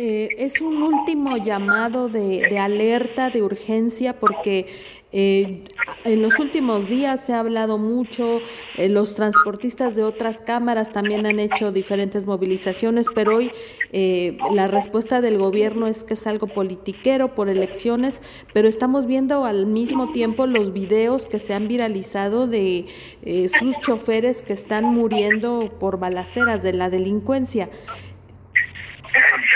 Eh, 0.00 0.28
es 0.38 0.60
un 0.60 0.80
último 0.80 1.38
llamado 1.38 2.08
de, 2.08 2.56
alerta, 2.56 3.30
de 3.30 3.42
urgencia, 3.42 4.20
porque 4.20 4.66
eh, 5.10 5.64
en 6.04 6.22
los 6.22 6.38
últimos 6.38 6.88
días 6.88 7.26
se 7.26 7.32
ha 7.32 7.40
hablado 7.40 7.78
mucho, 7.78 8.38
eh, 8.76 8.88
los 8.88 9.16
transportistas 9.16 9.96
de 9.96 10.04
otras 10.04 10.40
cámaras 10.40 10.92
también 10.92 11.26
han 11.26 11.40
hecho 11.40 11.72
diferentes 11.72 12.26
movilizaciones, 12.26 13.06
pero 13.12 13.38
hoy 13.38 13.50
la 14.52 14.68
respuesta 14.68 15.20
del 15.20 15.36
gobierno 15.36 15.88
es 15.88 16.04
que 16.04 16.14
es 16.14 16.28
algo 16.28 16.46
politiquero 16.46 17.34
por 17.34 17.48
elecciones, 17.48 18.22
pero 18.54 18.68
estamos 18.68 19.06
viendo 19.06 19.46
al 19.46 19.66
mismo 19.66 20.12
tiempo 20.12 20.46
los 20.46 20.72
videos 20.72 21.26
que 21.26 21.40
se 21.40 21.54
han 21.54 21.66
viralizado 21.66 22.46
de 22.46 22.86
sus 23.58 23.80
choferes 23.80 24.44
que 24.44 24.52
están 24.52 24.84
muriendo 24.84 25.72
por 25.80 25.98
balaceras 25.98 26.62
de 26.62 26.74
la 26.74 26.88
delincuencia. 26.88 27.68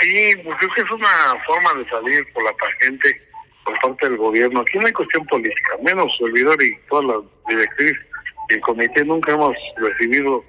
Sí, 0.01 0.35
pues 0.43 0.57
es 0.61 0.73
que 0.73 0.81
es 0.81 0.91
una 0.91 1.43
forma 1.45 1.73
de 1.75 1.89
salir 1.89 2.33
por 2.33 2.43
la 2.43 2.53
tangente 2.53 3.21
por 3.63 3.79
parte 3.79 4.09
del 4.09 4.17
gobierno. 4.17 4.61
Aquí 4.61 4.77
no 4.77 4.87
hay 4.87 4.93
cuestión 4.93 5.25
política, 5.27 5.77
menos 5.81 6.11
servidor 6.17 6.61
y 6.61 6.75
todas 6.89 7.05
las 7.05 7.47
directrices 7.47 8.05
y 8.49 8.55
el 8.55 8.61
comité 8.61 9.05
nunca 9.05 9.31
hemos 9.31 9.55
recibido 9.77 10.43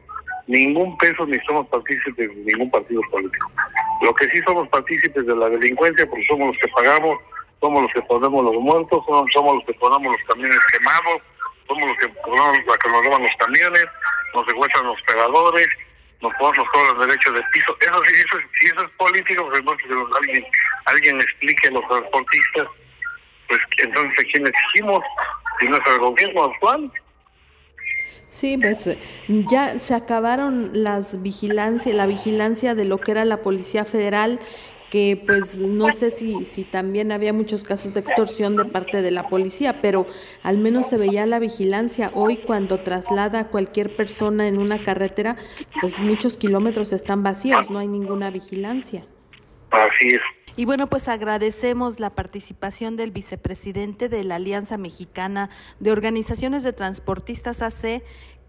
ningún 0.46 0.96
peso 0.98 1.26
ni 1.26 1.38
somos 1.40 1.66
partícipes 1.68 2.16
de 2.16 2.34
ningún 2.44 2.70
partido 2.70 3.00
político. 3.10 3.50
Lo 4.02 4.14
que 4.14 4.28
sí 4.30 4.40
somos 4.42 4.68
partícipes 4.68 5.26
de 5.26 5.36
la 5.36 5.48
delincuencia 5.48 6.06
porque 6.06 6.24
somos 6.26 6.48
los 6.48 6.58
que 6.58 6.68
pagamos, 6.68 7.18
somos 7.60 7.82
los 7.82 7.92
que 7.92 8.02
ponemos 8.02 8.44
los 8.44 8.60
muertos, 8.62 9.04
somos, 9.06 9.54
los 9.54 9.64
que 9.64 9.74
ponemos 9.74 10.12
los 10.12 10.28
camiones 10.28 10.58
quemados, 10.72 11.22
somos 11.66 11.88
los 11.88 11.98
que 11.98 12.08
ponemos 12.08 12.58
los 12.66 12.78
que 12.78 12.88
nos 12.90 13.04
roban 13.04 13.22
los 13.22 13.36
camiones, 13.38 13.86
nos 14.34 14.46
secuestran 14.46 14.86
los 14.86 15.00
pegadores, 15.02 15.68
nos 16.22 16.32
podamos 16.34 16.66
todos 16.72 16.94
los 16.94 17.06
derechos 17.06 17.34
de 17.34 17.42
piso. 17.52 17.76
Eso 17.80 18.02
sí, 18.04 18.14
eso, 18.14 18.38
si 18.58 18.66
eso 18.66 18.84
es 18.84 18.90
político, 18.96 19.48
pues 19.48 19.62
alguien, 20.20 20.44
alguien 20.86 21.20
explique 21.20 21.68
a 21.68 21.72
los 21.72 21.86
transportistas, 21.88 22.68
pues 23.48 23.60
entonces 23.78 24.18
a 24.18 24.30
quién 24.32 24.46
exigimos, 24.46 25.02
si 25.60 25.68
no 25.68 25.76
es 25.76 25.86
el 25.86 25.98
gobierno 25.98 26.44
actual. 26.44 26.90
Sí, 28.28 28.58
pues 28.58 28.98
ya 29.28 29.78
se 29.78 29.94
acabaron 29.94 30.70
las 30.72 31.22
vigilancia, 31.22 31.94
la 31.94 32.06
vigilancia 32.06 32.74
de 32.74 32.84
lo 32.84 32.98
que 32.98 33.12
era 33.12 33.24
la 33.24 33.42
Policía 33.42 33.84
Federal 33.84 34.40
que 34.94 35.20
pues 35.26 35.56
no 35.56 35.90
sé 35.90 36.12
si, 36.12 36.44
si 36.44 36.62
también 36.62 37.10
había 37.10 37.32
muchos 37.32 37.64
casos 37.64 37.94
de 37.94 38.00
extorsión 38.00 38.54
de 38.54 38.64
parte 38.64 39.02
de 39.02 39.10
la 39.10 39.28
policía, 39.28 39.82
pero 39.82 40.06
al 40.44 40.58
menos 40.58 40.86
se 40.86 40.98
veía 40.98 41.26
la 41.26 41.40
vigilancia. 41.40 42.12
Hoy 42.14 42.36
cuando 42.36 42.78
traslada 42.78 43.40
a 43.40 43.48
cualquier 43.48 43.96
persona 43.96 44.46
en 44.46 44.56
una 44.56 44.84
carretera, 44.84 45.34
pues 45.80 45.98
muchos 45.98 46.38
kilómetros 46.38 46.92
están 46.92 47.24
vacíos, 47.24 47.70
no 47.70 47.80
hay 47.80 47.88
ninguna 47.88 48.30
vigilancia. 48.30 49.04
Así 49.72 50.10
es. 50.10 50.20
Y 50.56 50.66
bueno, 50.66 50.86
pues 50.86 51.08
agradecemos 51.08 51.98
la 51.98 52.10
participación 52.10 52.94
del 52.94 53.10
vicepresidente 53.10 54.08
de 54.08 54.22
la 54.22 54.36
Alianza 54.36 54.78
Mexicana 54.78 55.50
de 55.80 55.90
Organizaciones 55.90 56.62
de 56.62 56.72
Transportistas 56.72 57.60
AC, 57.60 58.04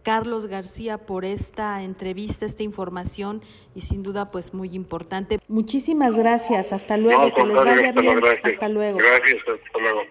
Carlos 0.06 0.46
García 0.46 1.00
por 1.00 1.26
esta 1.26 1.82
entrevista, 1.82 2.46
esta 2.46 2.62
información 2.62 3.42
y 3.74 3.82
sin 3.82 4.04
duda 4.04 4.26
pues 4.26 4.54
muy 4.54 4.76
importante. 4.76 5.40
Muchísimas 5.48 6.16
gracias, 6.16 6.72
hasta 6.72 6.96
luego, 6.96 7.34
que 7.34 7.44
les 7.44 7.56
vaya 7.56 7.92
bien, 7.92 8.20
hasta 8.44 8.70
luego. 8.70 9.00
Gracias, 9.00 9.42
hasta 9.42 9.80
luego. 9.80 10.02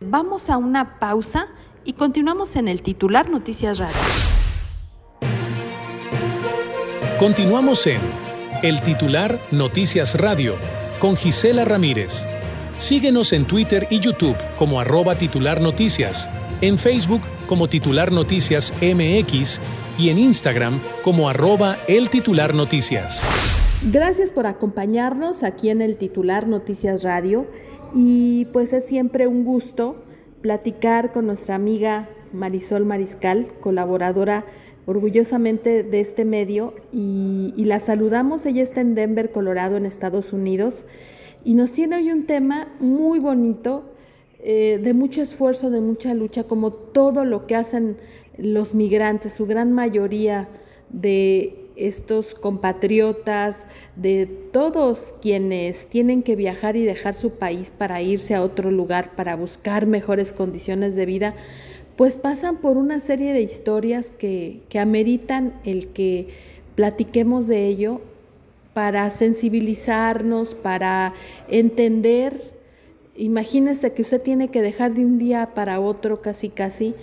Vamos 0.00 0.48
a 0.48 0.56
una 0.56 0.98
pausa 0.98 1.48
y 1.84 1.92
continuamos 1.92 2.56
en 2.56 2.66
el 2.66 2.80
titular 2.80 3.28
Noticias 3.28 3.78
Radio. 3.78 3.94
Continuamos 7.18 7.86
en 7.86 8.00
el 8.62 8.80
titular 8.80 9.38
Noticias 9.50 10.14
Radio 10.14 10.56
con 10.98 11.14
Gisela 11.14 11.66
Ramírez. 11.66 12.26
Síguenos 12.78 13.34
en 13.34 13.46
Twitter 13.46 13.86
y 13.90 14.00
YouTube 14.00 14.36
como 14.56 14.80
arroba 14.80 15.18
titular 15.18 15.60
noticias 15.60 16.30
en 16.62 16.78
Facebook 16.78 17.20
como 17.46 17.68
Titular 17.68 18.12
Noticias 18.12 18.72
MX 18.80 19.60
y 19.98 20.08
en 20.10 20.18
Instagram 20.18 20.80
como 21.02 21.28
arroba 21.28 21.76
el 21.88 22.08
titular 22.08 22.54
noticias. 22.54 23.26
Gracias 23.90 24.30
por 24.30 24.46
acompañarnos 24.46 25.42
aquí 25.42 25.68
en 25.70 25.82
el 25.82 25.96
Titular 25.96 26.46
Noticias 26.46 27.02
Radio 27.02 27.48
y 27.94 28.46
pues 28.52 28.72
es 28.72 28.86
siempre 28.86 29.26
un 29.26 29.44
gusto 29.44 30.04
platicar 30.40 31.12
con 31.12 31.26
nuestra 31.26 31.56
amiga 31.56 32.08
Marisol 32.32 32.86
Mariscal, 32.86 33.52
colaboradora 33.60 34.46
orgullosamente 34.86 35.82
de 35.82 36.00
este 36.00 36.24
medio 36.24 36.74
y, 36.92 37.52
la 37.56 37.80
saludamos. 37.80 38.46
Ella 38.46 38.62
está 38.62 38.80
en 38.80 38.94
Denver, 38.94 39.32
Colorado, 39.32 39.76
en 39.76 39.86
Estados 39.86 40.32
Unidos 40.32 40.84
y 41.44 41.54
nos 41.54 41.72
tiene 41.72 41.96
hoy 41.96 42.12
un 42.12 42.26
tema 42.26 42.68
muy 42.78 43.18
bonito, 43.18 43.91
eh, 44.42 44.80
de 44.82 44.92
mucho 44.92 45.22
esfuerzo, 45.22 45.70
de 45.70 45.80
mucha 45.80 46.14
lucha, 46.14 46.44
como 46.44 46.72
todo 46.72 47.24
lo 47.24 47.46
que 47.46 47.54
hacen 47.54 47.96
los 48.36 48.74
migrantes, 48.74 49.34
su 49.34 49.46
gran 49.46 49.72
mayoría 49.72 50.48
de 50.90 51.70
estos 51.76 52.34
compatriotas, 52.34 53.64
de 53.96 54.26
todos 54.52 55.14
quienes 55.22 55.86
tienen 55.86 56.22
que 56.22 56.36
viajar 56.36 56.76
y 56.76 56.82
dejar 56.84 57.14
su 57.14 57.30
país 57.30 57.70
para 57.76 58.02
irse 58.02 58.34
a 58.34 58.42
otro 58.42 58.70
lugar, 58.70 59.12
para 59.14 59.36
buscar 59.36 59.86
mejores 59.86 60.32
condiciones 60.32 60.96
de 60.96 61.06
vida, 61.06 61.34
pues 61.96 62.14
pasan 62.14 62.56
por 62.56 62.76
una 62.76 63.00
serie 63.00 63.32
de 63.32 63.42
historias 63.42 64.10
que, 64.18 64.62
que 64.68 64.78
ameritan 64.78 65.54
el 65.64 65.88
que 65.88 66.28
platiquemos 66.74 67.46
de 67.46 67.66
ello 67.68 68.00
para 68.74 69.10
sensibilizarnos, 69.10 70.54
para 70.54 71.14
entender. 71.48 72.51
Imagínese 73.16 73.92
que 73.92 74.02
usted 74.02 74.22
tiene 74.22 74.48
que 74.48 74.62
dejar 74.62 74.94
de 74.94 75.04
un 75.04 75.18
día 75.18 75.50
para 75.54 75.80
otro 75.80 76.22
casi 76.22 76.48
casi 76.48 76.94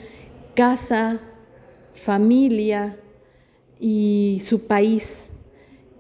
casa, 0.56 1.20
familia, 1.94 2.98
y 3.80 4.44
su 4.46 4.62
país. 4.62 5.26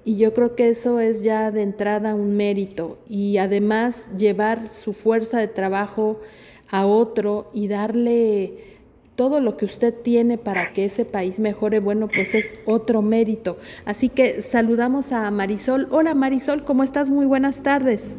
Y 0.06 0.18
yo 0.18 0.34
creo 0.34 0.56
que 0.56 0.70
eso 0.70 1.00
es 1.00 1.24
ya 1.24 1.51
de 1.51 1.62
entrada 1.62 2.16
un 2.16 2.36
mérito. 2.36 2.98
Y 3.08 3.38
además 3.38 4.10
llevar 4.18 4.72
su 4.72 4.94
fuerza 4.94 5.39
de 5.39 5.48
trabajo 5.48 6.20
a 6.70 6.86
otro 6.86 7.50
y 7.54 7.68
darle 7.68 8.80
todo 9.16 9.39
lo 9.39 9.58
que 9.58 9.66
usted 9.66 9.94
tiene 9.94 10.38
para 10.38 10.72
que 10.74 10.86
ese 10.86 11.04
país 11.04 11.39
mejore, 11.39 11.80
bueno, 11.80 12.08
pues 12.08 12.34
es 12.34 12.56
otro 12.66 13.01
mérito. 13.01 13.58
Así 13.86 14.08
que 14.08 14.42
saludamos 14.42 15.12
a 15.12 15.30
Marisol. 15.30 15.88
Hola 15.92 16.16
Marisol, 16.16 16.63
¿cómo 16.63 16.84
estás? 16.84 17.10
Muy 17.10 17.25
buenas 17.25 17.62
tardes. 17.62 18.16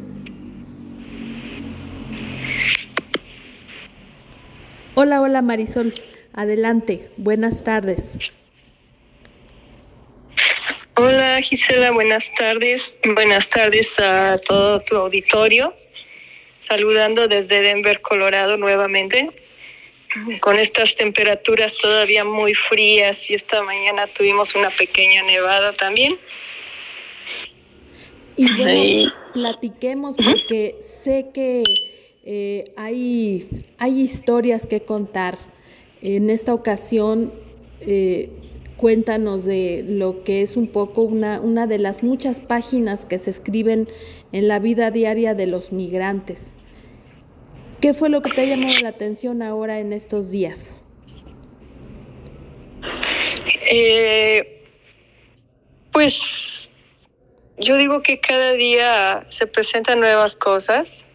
Hola, 4.95 5.21
hola 5.21 5.41
Marisol. 5.41 5.93
Adelante, 6.33 7.09
buenas 7.17 7.63
tardes. 7.63 8.17
Hola 10.95 11.41
Gisela, 11.41 11.91
buenas 11.91 12.23
tardes. 12.37 12.83
Buenas 13.03 13.49
tardes 13.49 13.87
a 13.97 14.37
todo 14.45 14.81
tu 14.81 14.95
auditorio. 14.95 15.73
Saludando 16.67 17.27
desde 17.27 17.61
Denver, 17.61 18.01
Colorado 18.01 18.57
nuevamente. 18.57 19.29
Con 20.41 20.57
estas 20.59 20.95
temperaturas 20.95 21.73
todavía 21.77 22.23
muy 22.25 22.53
frías 22.53 23.29
y 23.29 23.33
esta 23.33 23.63
mañana 23.63 24.07
tuvimos 24.07 24.53
una 24.55 24.69
pequeña 24.69 25.23
nevada 25.23 25.73
también. 25.73 26.19
Y 28.35 28.51
bueno, 28.57 29.13
platiquemos 29.33 30.15
porque 30.17 30.75
sé 31.03 31.27
que 31.33 31.63
eh, 32.23 32.73
hay, 32.77 33.49
hay 33.77 34.01
historias 34.01 34.67
que 34.67 34.81
contar. 34.81 35.37
En 36.01 36.29
esta 36.29 36.53
ocasión 36.53 37.31
eh, 37.79 38.29
cuéntanos 38.77 39.45
de 39.45 39.83
lo 39.87 40.23
que 40.23 40.41
es 40.41 40.57
un 40.57 40.67
poco 40.67 41.03
una, 41.03 41.39
una 41.39 41.67
de 41.67 41.77
las 41.77 42.03
muchas 42.03 42.39
páginas 42.39 43.05
que 43.05 43.19
se 43.19 43.29
escriben 43.29 43.87
en 44.31 44.47
la 44.47 44.59
vida 44.59 44.91
diaria 44.91 45.35
de 45.35 45.47
los 45.47 45.71
migrantes. 45.71 46.55
¿Qué 47.79 47.93
fue 47.93 48.09
lo 48.09 48.21
que 48.21 48.31
te 48.31 48.41
ha 48.41 48.45
llamado 48.45 48.79
la 48.81 48.89
atención 48.89 49.41
ahora 49.41 49.79
en 49.79 49.93
estos 49.93 50.31
días? 50.31 50.83
Eh, 53.71 54.63
pues 55.91 56.69
yo 57.57 57.77
digo 57.77 58.01
que 58.01 58.19
cada 58.19 58.53
día 58.53 59.25
se 59.29 59.47
presentan 59.47 59.99
nuevas 59.99 60.35
cosas. 60.35 61.05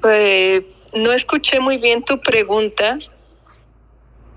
Pues, 0.00 0.62
no 0.94 1.12
escuché 1.12 1.60
muy 1.60 1.78
bien 1.78 2.02
tu 2.04 2.20
pregunta. 2.20 2.98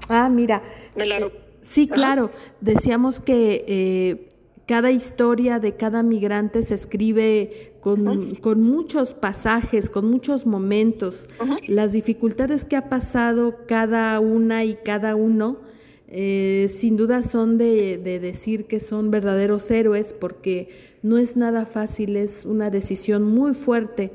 Ah, 0.10 0.30
mira. 0.30 0.62
Me 0.96 1.06
la... 1.06 1.18
Eh, 1.20 1.44
Sí, 1.64 1.88
claro. 1.88 2.30
Decíamos 2.60 3.22
que 3.22 3.64
eh, 3.68 4.30
cada 4.68 4.92
historia 4.92 5.60
de 5.60 5.76
cada 5.76 6.04
migrante 6.04 6.62
se 6.64 6.76
escribe 6.76 7.74
con, 7.80 8.36
con 8.36 8.62
muchos 8.62 9.14
pasajes, 9.14 9.90
con 9.90 10.10
muchos 10.10 10.46
momentos. 10.46 11.30
Las 11.68 11.94
dificultades 11.94 12.66
que 12.66 12.76
ha 12.76 12.90
pasado 12.90 13.66
cada 13.66 14.20
una 14.20 14.66
y 14.66 14.76
cada 14.76 15.16
uno, 15.16 15.62
eh, 16.10 16.68
sin 16.70 16.98
duda 16.98 17.24
son 17.24 17.58
de, 17.58 17.98
de, 17.98 18.20
decir 18.20 18.66
que 18.66 18.80
son 18.80 19.10
verdaderos 19.10 19.72
héroes, 19.72 20.14
porque 20.14 20.70
no 21.02 21.18
es 21.18 21.38
nada 21.38 21.66
fácil, 21.66 22.18
es 22.18 22.46
una 22.46 22.70
decisión 22.70 23.24
muy 23.24 23.54
fuerte 23.54 24.12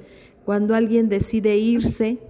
cuando 0.48 0.74
alguien 0.74 1.10
decide 1.10 1.58
irse, 1.58 2.20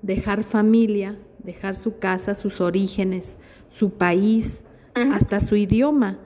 dejar 0.00 0.44
familia, 0.44 1.18
dejar 1.44 1.76
su 1.76 1.98
casa, 1.98 2.34
sus 2.34 2.62
orígenes, 2.62 3.36
su 3.68 3.90
país, 3.90 4.62
hasta 4.94 5.42
su 5.42 5.56
idioma. 5.56 6.18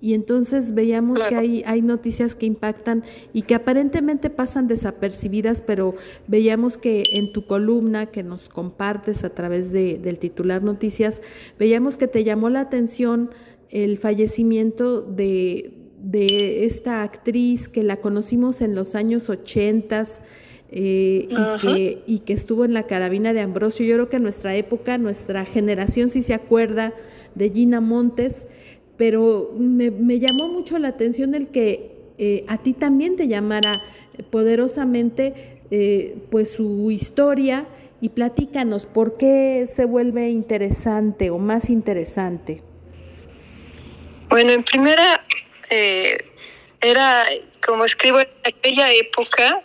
Y 0.00 0.14
entonces 0.14 0.74
veíamos 0.74 1.22
que 1.22 1.36
hay, 1.36 1.62
hay 1.64 1.80
noticias 1.80 2.34
que 2.34 2.46
impactan 2.46 3.04
y 3.32 3.42
que 3.42 3.54
aparentemente 3.54 4.30
pasan 4.30 4.66
desapercibidas, 4.66 5.60
pero 5.60 5.94
veíamos 6.26 6.76
que 6.76 7.04
en 7.12 7.32
tu 7.32 7.46
columna 7.46 8.06
que 8.06 8.24
nos 8.24 8.48
compartes 8.48 9.22
a 9.22 9.30
través 9.30 9.70
de, 9.70 9.98
del 9.98 10.18
titular 10.18 10.64
Noticias, 10.64 11.22
veíamos 11.56 11.98
que 11.98 12.08
te 12.08 12.24
llamó 12.24 12.50
la 12.50 12.62
atención 12.62 13.30
el 13.68 13.96
fallecimiento 13.96 15.02
de, 15.02 15.72
de 16.02 16.64
esta 16.64 17.04
actriz 17.04 17.68
que 17.68 17.84
la 17.84 17.98
conocimos 17.98 18.60
en 18.60 18.74
los 18.74 18.96
años 18.96 19.30
ochentas, 19.30 20.20
eh, 20.72 21.28
y, 21.30 21.60
que, 21.60 22.02
y 22.06 22.18
que 22.20 22.32
estuvo 22.32 22.64
en 22.64 22.74
la 22.74 22.84
carabina 22.84 23.32
de 23.32 23.40
Ambrosio. 23.40 23.86
Yo 23.86 23.94
creo 23.94 24.08
que 24.08 24.16
en 24.16 24.24
nuestra 24.24 24.56
época, 24.56 24.98
nuestra 24.98 25.44
generación 25.44 26.10
sí 26.10 26.22
se 26.22 26.34
acuerda 26.34 26.92
de 27.34 27.50
Gina 27.50 27.80
Montes, 27.80 28.48
pero 28.96 29.52
me, 29.56 30.18
llamó 30.18 30.48
mucho 30.48 30.78
la 30.78 30.88
atención 30.88 31.34
el 31.34 31.48
que 31.48 31.92
eh, 32.18 32.44
a 32.48 32.58
ti 32.58 32.72
también 32.72 33.14
te 33.16 33.28
llamara 33.28 33.82
poderosamente 34.30 35.60
eh, 35.70 36.16
pues 36.30 36.52
su 36.52 36.90
historia 36.90 37.66
y 38.00 38.08
platícanos 38.08 38.86
por 38.86 39.16
qué 39.16 39.68
se 39.72 39.84
vuelve 39.84 40.30
interesante 40.30 41.30
o 41.30 41.38
más 41.38 41.70
interesante. 41.70 42.62
Bueno, 44.28 44.52
en 44.52 44.64
primera, 44.64 45.24
era, 46.80 47.26
como 47.64 47.84
escribo, 47.84 48.20
en 48.20 48.28
aquella 48.44 48.92
época 48.92 49.62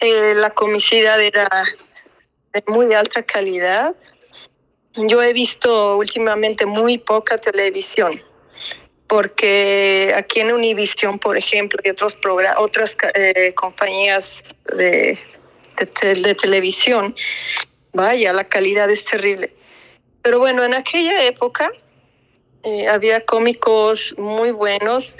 eh, 0.00 0.34
la 0.34 0.50
comicidad 0.50 1.20
era 1.20 1.48
de 2.52 2.64
muy 2.68 2.94
alta 2.94 3.22
calidad. 3.22 3.94
Yo 4.94 5.22
he 5.22 5.32
visto 5.32 5.98
últimamente 5.98 6.64
muy 6.66 6.98
poca 6.98 7.38
televisión, 7.38 8.20
porque 9.06 10.12
aquí 10.16 10.40
en 10.40 10.52
Univision, 10.52 11.18
por 11.18 11.36
ejemplo, 11.36 11.80
y 11.84 11.90
otros 11.90 12.16
otras 12.56 12.96
eh, 13.14 13.52
compañías 13.54 14.42
de, 14.76 15.18
de, 16.02 16.34
televisión, 16.34 17.14
vaya, 17.92 18.32
la 18.32 18.44
calidad 18.44 18.90
es 18.90 19.04
terrible. 19.04 19.52
Pero 20.22 20.38
bueno, 20.38 20.64
en 20.64 20.74
aquella 20.74 21.24
época 21.24 21.70
eh, 22.64 22.88
había 22.88 23.24
cómicos 23.26 24.14
muy 24.18 24.50
buenos. 24.50 25.16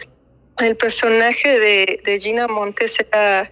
El 0.58 0.76
personaje 0.76 1.58
de, 1.58 2.00
de 2.04 2.18
Gina 2.18 2.48
Montes 2.48 2.96
era 2.98 3.50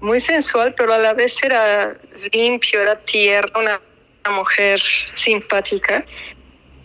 muy 0.00 0.20
sensual, 0.20 0.74
pero 0.76 0.94
a 0.94 0.98
la 0.98 1.14
vez 1.14 1.36
era 1.42 1.96
limpio, 2.32 2.80
era 2.80 2.98
tierna, 3.04 3.58
una, 3.58 3.80
mujer 4.30 4.78
simpática. 5.14 6.04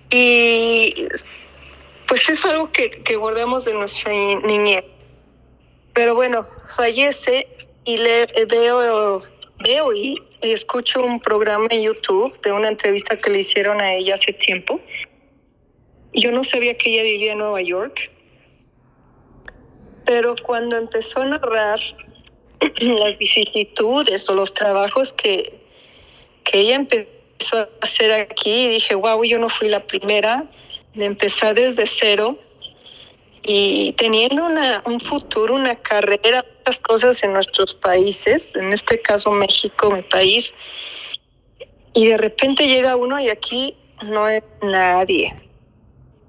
Y 0.10 1.08
pues 2.08 2.30
es 2.30 2.46
algo 2.46 2.72
que, 2.72 2.90
que 2.90 3.16
guardamos 3.18 3.66
de 3.66 3.74
nuestra 3.74 4.12
niñez. 4.12 4.86
Pero 5.94 6.16
bueno, 6.16 6.46
fallece 6.76 7.48
y 7.86 7.98
le 7.98 8.26
veo, 8.50 9.22
veo 9.64 9.94
y, 9.94 10.22
escucho 10.42 11.02
un 11.02 11.20
programa 11.20 11.68
en 11.70 11.84
YouTube 11.84 12.40
de 12.42 12.52
una 12.52 12.68
entrevista 12.68 13.16
que 13.16 13.30
le 13.30 13.40
hicieron 13.40 13.80
a 13.80 13.94
ella 13.94 14.16
hace 14.16 14.34
tiempo. 14.34 14.80
Yo 16.14 16.32
no 16.32 16.44
sabía 16.44 16.78
que 16.78 16.92
ella 16.92 17.04
vivía 17.04 17.32
en 17.32 17.38
Nueva 17.38 17.62
York, 17.62 18.12
pero 20.06 20.36
cuando 20.44 20.78
empezó 20.78 21.22
a 21.22 21.26
narrar 21.26 21.80
las 23.00 23.18
vicisitudes 23.18 24.30
o 24.30 24.34
los 24.34 24.54
trabajos 24.54 25.14
que, 25.14 25.54
que 26.44 26.60
ella 26.60 26.76
empezó 26.76 27.58
a 27.58 27.70
hacer 27.82 28.12
aquí. 28.12 28.52
Y 28.52 28.68
dije, 28.70 28.96
wow, 28.96 29.24
yo 29.24 29.40
no 29.40 29.50
fui 29.50 29.70
la 29.70 29.86
primera. 29.86 30.46
De 30.94 31.06
empezar 31.06 31.56
desde 31.56 31.86
cero. 31.88 32.38
Y 33.44 33.94
teniendo 33.94 34.46
una, 34.46 34.84
un 34.86 35.00
futuro, 35.00 35.56
una 35.56 35.76
carrera, 35.76 36.46
muchas 36.60 36.80
cosas 36.80 37.24
en 37.24 37.34
nuestros 37.34 37.74
países, 37.74 38.56
en 38.56 38.72
este 38.72 39.02
caso 39.02 39.32
México, 39.32 39.92
mi 39.92 40.02
país, 40.04 40.54
y 41.94 42.08
de 42.08 42.18
repente 42.18 42.68
llega 42.68 42.96
uno 42.96 43.20
y 43.20 43.30
aquí 43.30 43.76
no 44.04 44.28
es 44.28 44.44
nadie. 44.62 45.36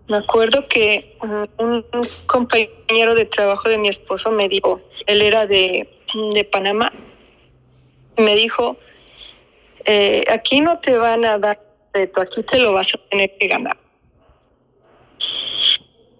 Me 0.08 0.18
acuerdo 0.18 0.68
que 0.68 1.16
un, 1.58 1.84
compañero 2.26 3.14
de 3.14 3.24
trabajo 3.24 3.68
de 3.68 3.78
mi 3.78 3.88
esposo 3.88 4.30
me 4.30 4.48
dijo, 4.48 4.80
él 5.06 5.22
era 5.22 5.46
de, 5.46 5.88
de 6.14 6.44
Panamá, 6.44 6.92
me 8.16 8.36
dijo, 8.36 8.76
eh, 9.84 10.24
aquí 10.30 10.60
no 10.60 10.78
te 10.78 10.96
van 10.96 11.24
a 11.24 11.38
dar 11.38 11.60
esto, 11.92 12.20
aquí 12.20 12.42
te 12.42 12.58
lo 12.58 12.72
vas 12.72 12.92
a 12.94 12.98
tener 13.08 13.36
que 13.38 13.48
ganar. 13.48 13.76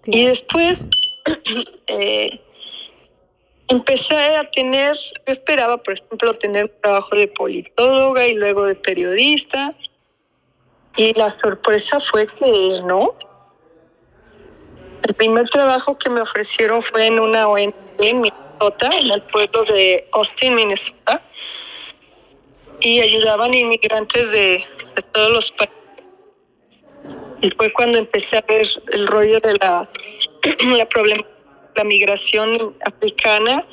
Y 0.07 0.27
después 0.27 0.91
eh, 1.87 2.41
empecé 3.69 4.37
a 4.37 4.51
tener, 4.51 4.97
yo 4.97 5.33
esperaba, 5.33 5.79
por 5.79 5.95
ejemplo, 5.95 6.35
tener 6.35 6.65
un 6.65 6.81
trabajo 6.83 7.17
de 7.17 7.29
politóloga 7.29 8.27
y 8.27 8.35
luego 8.35 8.65
de 8.67 8.75
periodista. 8.75 9.75
Y 10.97 11.13
la 11.15 11.31
sorpresa 11.31 11.99
fue 12.01 12.27
que 12.27 12.81
no. 12.85 13.15
El 15.03 15.15
primer 15.15 15.49
trabajo 15.51 15.99
que 15.99 16.09
me 16.09 16.21
ofrecieron 16.21 16.83
fue 16.83 17.07
en 17.07 17.19
una 17.19 17.49
ONG 17.49 17.75
en 17.99 18.21
En 18.61 19.11
el 19.11 19.23
pueblo 19.23 19.65
de 19.65 20.09
Austin, 20.13 20.55
Minnesota, 20.55 21.23
y 22.81 23.01
ayudaban 23.01 23.53
inmigrantes 23.53 24.31
de, 24.31 24.65
todos 25.13 25.33
los 25.33 25.51
países 25.53 25.75
y 27.43 27.51
fue 27.51 27.71
cuando 27.73 27.99
empecé 27.99 28.39
a 28.39 28.45
ver 28.49 28.67
el 28.93 29.07
rollo 29.07 29.39
de 29.41 29.55
la, 29.61 29.89
la, 30.65 30.89
la 31.75 31.85
migración 31.85 32.75
africana, 32.87 33.67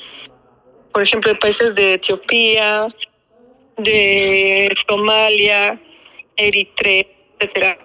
por 0.92 1.04
ejemplo, 1.04 1.32
de 1.32 1.40
países 1.40 1.74
de 1.76 1.94
Etiopía, 1.94 2.88
de 3.78 4.74
Somalia, 4.88 5.80
Eritrea, 6.36 7.06
etcétera. 7.40 7.78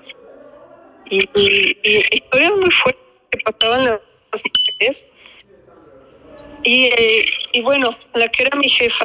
Y, 1.09 1.21
y, 1.35 1.79
y, 1.85 2.51
muy 2.57 2.71
fuertes 2.73 3.05
que 3.31 3.39
pasaban 3.45 3.85
las 3.85 4.43
mujeres. 4.43 5.07
Y, 6.67 6.91
y 7.53 7.63
bueno, 7.63 7.97
la 8.15 8.29
que 8.29 8.43
era 8.43 8.57
mi 8.59 8.69
jefa 8.69 9.05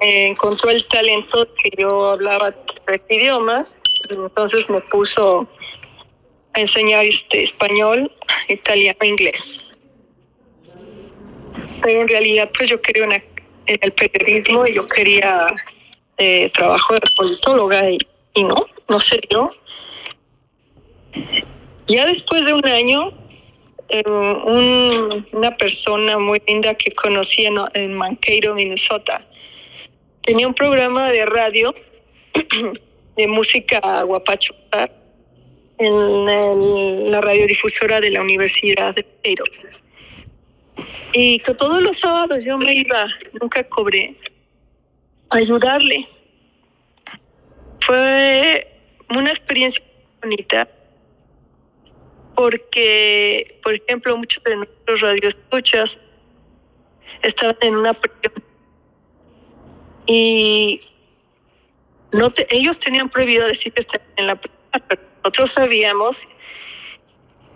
me 0.00 0.28
encontró 0.28 0.70
el 0.70 0.86
talento 0.88 1.48
que 1.54 1.70
yo 1.78 2.10
hablaba 2.10 2.54
tres 2.84 3.00
idiomas 3.08 3.80
entonces 4.10 4.68
me 4.68 4.80
puso 4.82 5.48
a 6.54 6.60
enseñar 6.60 7.04
este 7.04 7.42
español, 7.42 8.10
italiano 8.48 8.98
inglés. 9.02 9.58
Pero 11.82 12.02
en 12.02 12.08
realidad 12.08 12.50
pues 12.56 12.70
yo 12.70 12.80
quería 12.80 13.22
el 13.66 13.92
periodismo 13.92 14.66
y 14.66 14.74
yo 14.74 14.86
quería 14.86 15.46
eh, 16.16 16.50
trabajo 16.50 16.94
de 16.94 17.00
politóloga 17.16 17.90
y, 17.90 17.98
no, 18.36 18.66
no 18.88 19.00
se 19.00 19.20
dio. 19.28 19.50
Ya 21.86 22.06
después 22.06 22.44
de 22.44 22.52
un 22.52 22.66
año, 22.66 23.12
eh, 23.88 24.02
una 25.32 25.56
persona 25.56 26.18
muy 26.18 26.42
linda 26.46 26.74
que 26.74 26.92
conocí 26.92 27.46
en, 27.46 27.56
en 27.74 27.94
Mankato, 27.94 28.54
Minnesota, 28.54 29.24
tenía 30.22 30.46
un 30.46 30.54
programa 30.54 31.10
de 31.10 31.24
radio 31.24 31.74
de 33.16 33.26
música 33.26 34.02
guapachuca 34.02 34.90
en 35.78 37.10
la 37.10 37.20
radiodifusora 37.20 38.00
de 38.00 38.10
la 38.10 38.20
Universidad 38.20 38.94
de 38.94 39.04
Peiro. 39.04 39.44
Y 41.12 41.38
que 41.40 41.54
todos 41.54 41.80
los 41.80 41.98
sábados 41.98 42.44
yo 42.44 42.58
me 42.58 42.74
iba, 42.74 43.08
nunca 43.40 43.64
cobré, 43.64 44.14
a 45.30 45.38
ayudarle. 45.38 46.06
Fue 47.80 48.68
una 49.08 49.30
experiencia 49.30 49.82
bonita 50.20 50.68
porque, 52.38 53.58
por 53.64 53.74
ejemplo, 53.74 54.16
muchos 54.16 54.40
de 54.44 54.54
nuestros 54.54 55.00
radioescuchas 55.00 55.98
estaban 57.22 57.56
en 57.62 57.74
una 57.74 57.98
y 60.06 60.80
no 62.12 62.32
ellos 62.50 62.78
tenían 62.78 63.08
prohibido 63.08 63.44
decir 63.48 63.72
que 63.72 63.80
estaban 63.80 64.06
en 64.18 64.28
la 64.28 64.36
pero 64.36 65.02
nosotros 65.16 65.50
sabíamos 65.50 66.28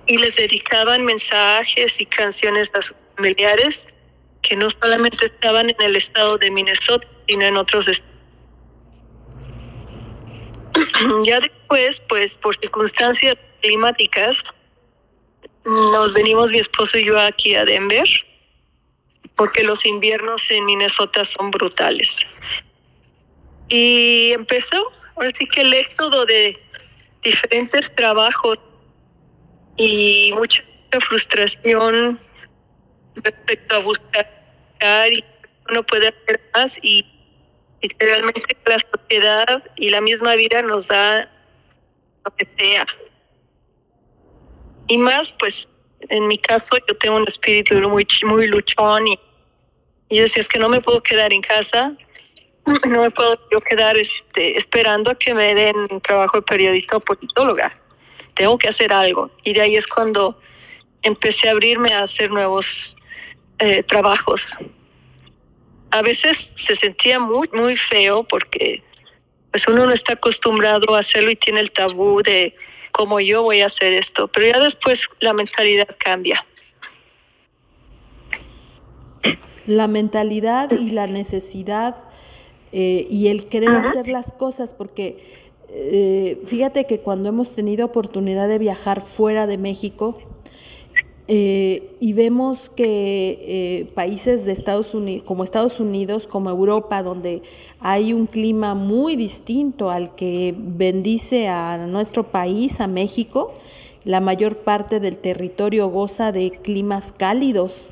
y 0.08 0.16
les 0.16 0.34
dedicaban 0.34 1.04
mensajes 1.04 2.00
y 2.00 2.06
canciones 2.06 2.68
a 2.74 2.82
sus 2.82 2.96
familiares 3.14 3.86
que 4.42 4.56
no 4.56 4.68
solamente 4.68 5.26
estaban 5.26 5.70
en 5.70 5.80
el 5.80 5.94
estado 5.94 6.38
de 6.38 6.50
Minnesota, 6.50 7.06
sino 7.28 7.44
en 7.44 7.56
otros 7.56 7.86
estados. 7.86 8.12
ya 11.24 11.38
después, 11.38 12.02
pues 12.08 12.34
por 12.34 12.56
circunstancias 12.58 13.36
climáticas, 13.60 14.42
nos 15.64 16.12
venimos 16.12 16.50
mi 16.50 16.58
esposo 16.58 16.98
y 16.98 17.04
yo 17.04 17.18
aquí 17.18 17.54
a 17.54 17.64
Denver, 17.64 18.08
porque 19.36 19.62
los 19.62 19.84
inviernos 19.86 20.50
en 20.50 20.66
Minnesota 20.66 21.24
son 21.24 21.50
brutales. 21.50 22.18
Y 23.68 24.32
empezó, 24.32 24.92
así 25.16 25.46
que 25.46 25.62
el 25.62 25.72
éxodo 25.74 26.26
de 26.26 26.58
diferentes 27.22 27.94
trabajos 27.94 28.58
y 29.76 30.32
mucha 30.34 30.62
frustración 31.00 32.20
respecto 33.14 33.76
a 33.76 33.78
buscar 33.78 34.26
y 35.10 35.24
uno 35.70 35.82
puede 35.84 36.08
hacer 36.08 36.40
más 36.54 36.78
y, 36.82 37.06
y 37.80 37.88
realmente 37.98 38.56
la 38.66 38.78
sociedad 38.78 39.62
y 39.76 39.90
la 39.90 40.00
misma 40.00 40.34
vida 40.34 40.62
nos 40.62 40.88
da 40.88 41.30
lo 42.24 42.36
que 42.36 42.46
sea. 42.58 42.86
Y 44.88 44.98
más, 44.98 45.32
pues, 45.32 45.68
en 46.08 46.26
mi 46.26 46.38
caso, 46.38 46.76
yo 46.88 46.96
tengo 46.98 47.16
un 47.16 47.28
espíritu 47.28 47.74
muy, 47.88 48.06
muy 48.24 48.46
luchón 48.46 49.08
y, 49.08 49.18
yo 50.10 50.22
decía, 50.22 50.40
es 50.40 50.48
que 50.48 50.58
no 50.58 50.68
me 50.68 50.80
puedo 50.80 51.02
quedar 51.02 51.32
en 51.32 51.40
casa, 51.40 51.96
no 52.86 53.00
me 53.02 53.10
puedo 53.10 53.38
yo 53.50 53.60
quedar 53.60 53.96
este, 53.96 54.58
esperando 54.58 55.10
a 55.10 55.14
que 55.14 55.32
me 55.32 55.54
den 55.54 56.00
trabajo 56.02 56.38
de 56.38 56.42
periodista 56.42 56.96
o 56.96 57.00
politóloga. 57.00 57.76
Tengo 58.34 58.58
que 58.58 58.68
hacer 58.68 58.92
algo. 58.92 59.30
Y 59.44 59.52
de 59.54 59.62
ahí 59.62 59.76
es 59.76 59.86
cuando 59.86 60.38
empecé 61.02 61.48
a 61.48 61.52
abrirme 61.52 61.92
a 61.92 62.02
hacer 62.02 62.30
nuevos 62.30 62.96
eh, 63.58 63.82
trabajos. 63.82 64.56
A 65.90 66.02
veces 66.02 66.52
se 66.56 66.74
sentía 66.74 67.18
muy, 67.18 67.48
muy 67.52 67.76
feo 67.76 68.24
porque 68.24 68.82
pues 69.50 69.68
uno 69.68 69.86
no 69.86 69.92
está 69.92 70.14
acostumbrado 70.14 70.94
a 70.94 71.00
hacerlo 71.00 71.30
y 71.30 71.36
tiene 71.36 71.60
el 71.60 71.70
tabú 71.70 72.22
de 72.22 72.54
cómo 72.92 73.20
yo 73.20 73.42
voy 73.42 73.60
a 73.60 73.66
hacer 73.66 73.92
esto. 73.92 74.28
Pero 74.28 74.46
ya 74.46 74.60
después 74.60 75.08
la 75.20 75.32
mentalidad 75.32 75.88
cambia. 75.98 76.46
La 79.66 79.88
mentalidad 79.88 80.70
y 80.72 80.90
la 80.90 81.06
necesidad 81.06 81.96
eh, 82.72 83.06
y 83.10 83.28
el 83.28 83.46
querer 83.46 83.70
hacer 83.70 84.08
las 84.08 84.32
cosas, 84.32 84.74
porque 84.74 85.52
eh, 85.68 86.42
fíjate 86.46 86.86
que 86.86 87.00
cuando 87.00 87.28
hemos 87.28 87.54
tenido 87.54 87.86
oportunidad 87.86 88.48
de 88.48 88.58
viajar 88.58 89.02
fuera 89.02 89.46
de 89.46 89.58
México, 89.58 90.18
eh, 91.34 91.96
y 91.98 92.12
vemos 92.12 92.68
que 92.68 93.90
países 93.94 94.44
de 94.44 94.52
Estados 94.52 94.92
Unidos, 94.92 95.24
como 95.26 95.44
Estados 95.44 95.80
Unidos, 95.80 96.26
como 96.26 96.50
Europa, 96.50 97.02
donde 97.02 97.42
hay 97.80 98.12
un 98.12 98.26
clima 98.26 98.74
muy 98.74 99.16
distinto 99.16 99.88
al 99.88 100.14
que 100.14 100.54
bendice 100.56 101.48
a 101.48 101.86
nuestro 101.86 102.30
país, 102.30 102.80
a 102.80 102.86
México, 102.86 103.54
la 104.04 104.20
mayor 104.20 104.58
parte 104.58 105.00
del 105.00 105.16
territorio 105.16 105.88
goza 105.88 106.32
de 106.32 106.50
climas 106.50 107.12
cálidos, 107.12 107.90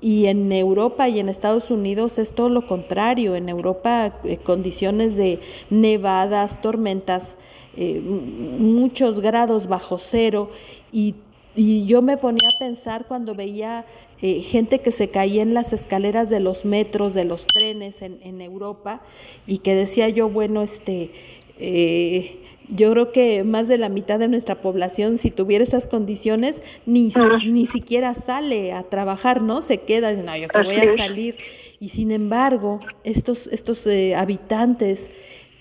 y 0.00 0.26
en 0.26 0.50
Europa 0.50 1.08
y 1.08 1.20
en 1.20 1.28
Estados 1.28 1.70
Unidos 1.70 2.18
es 2.18 2.32
todo 2.32 2.48
lo 2.48 2.66
contrario. 2.66 3.36
En 3.36 3.48
Europa 3.48 4.18
eh, 4.24 4.38
condiciones 4.38 5.16
de 5.16 5.40
nevadas, 5.68 6.62
tormentas, 6.62 7.36
eh, 7.76 8.00
muchos 8.00 9.20
grados 9.20 9.66
bajo 9.66 9.98
cero. 9.98 10.50
Y, 10.90 11.16
yo 11.56 12.02
me 12.02 12.16
ponía 12.16 12.48
a 12.48 12.58
pensar 12.58 13.06
cuando 13.06 13.34
veía 13.34 13.84
eh, 14.22 14.40
gente 14.42 14.80
que 14.80 14.92
se 14.92 15.08
caía 15.08 15.42
en 15.42 15.54
las 15.54 15.72
escaleras 15.72 16.30
de 16.30 16.40
los 16.40 16.64
metros, 16.64 17.14
de 17.14 17.24
los 17.24 17.46
trenes 17.46 18.02
en, 18.02 18.18
en 18.22 18.40
Europa, 18.40 19.02
y 19.46 19.58
que 19.58 19.74
decía 19.74 20.08
yo, 20.08 20.28
bueno, 20.28 20.62
este 20.62 21.10
yo 22.70 22.92
creo 22.92 23.12
que 23.12 23.44
más 23.44 23.68
de 23.68 23.78
la 23.78 23.88
mitad 23.88 24.18
de 24.18 24.28
nuestra 24.28 24.60
población, 24.60 25.18
si 25.18 25.30
tuviera 25.30 25.64
esas 25.64 25.86
condiciones, 25.86 26.62
ni, 26.86 27.12
ni 27.46 27.66
siquiera 27.66 28.14
sale 28.14 28.72
a 28.72 28.84
trabajar, 28.84 29.42
¿no? 29.42 29.62
Se 29.62 29.78
queda, 29.78 30.12
no, 30.12 30.36
yo 30.36 30.48
que 30.48 30.58
voy 30.58 30.88
a 30.88 30.98
salir. 30.98 31.36
Y 31.80 31.88
sin 31.88 32.12
embargo, 32.12 32.80
estos, 33.04 33.48
estos 33.48 33.86
eh, 33.86 34.14
habitantes 34.14 35.10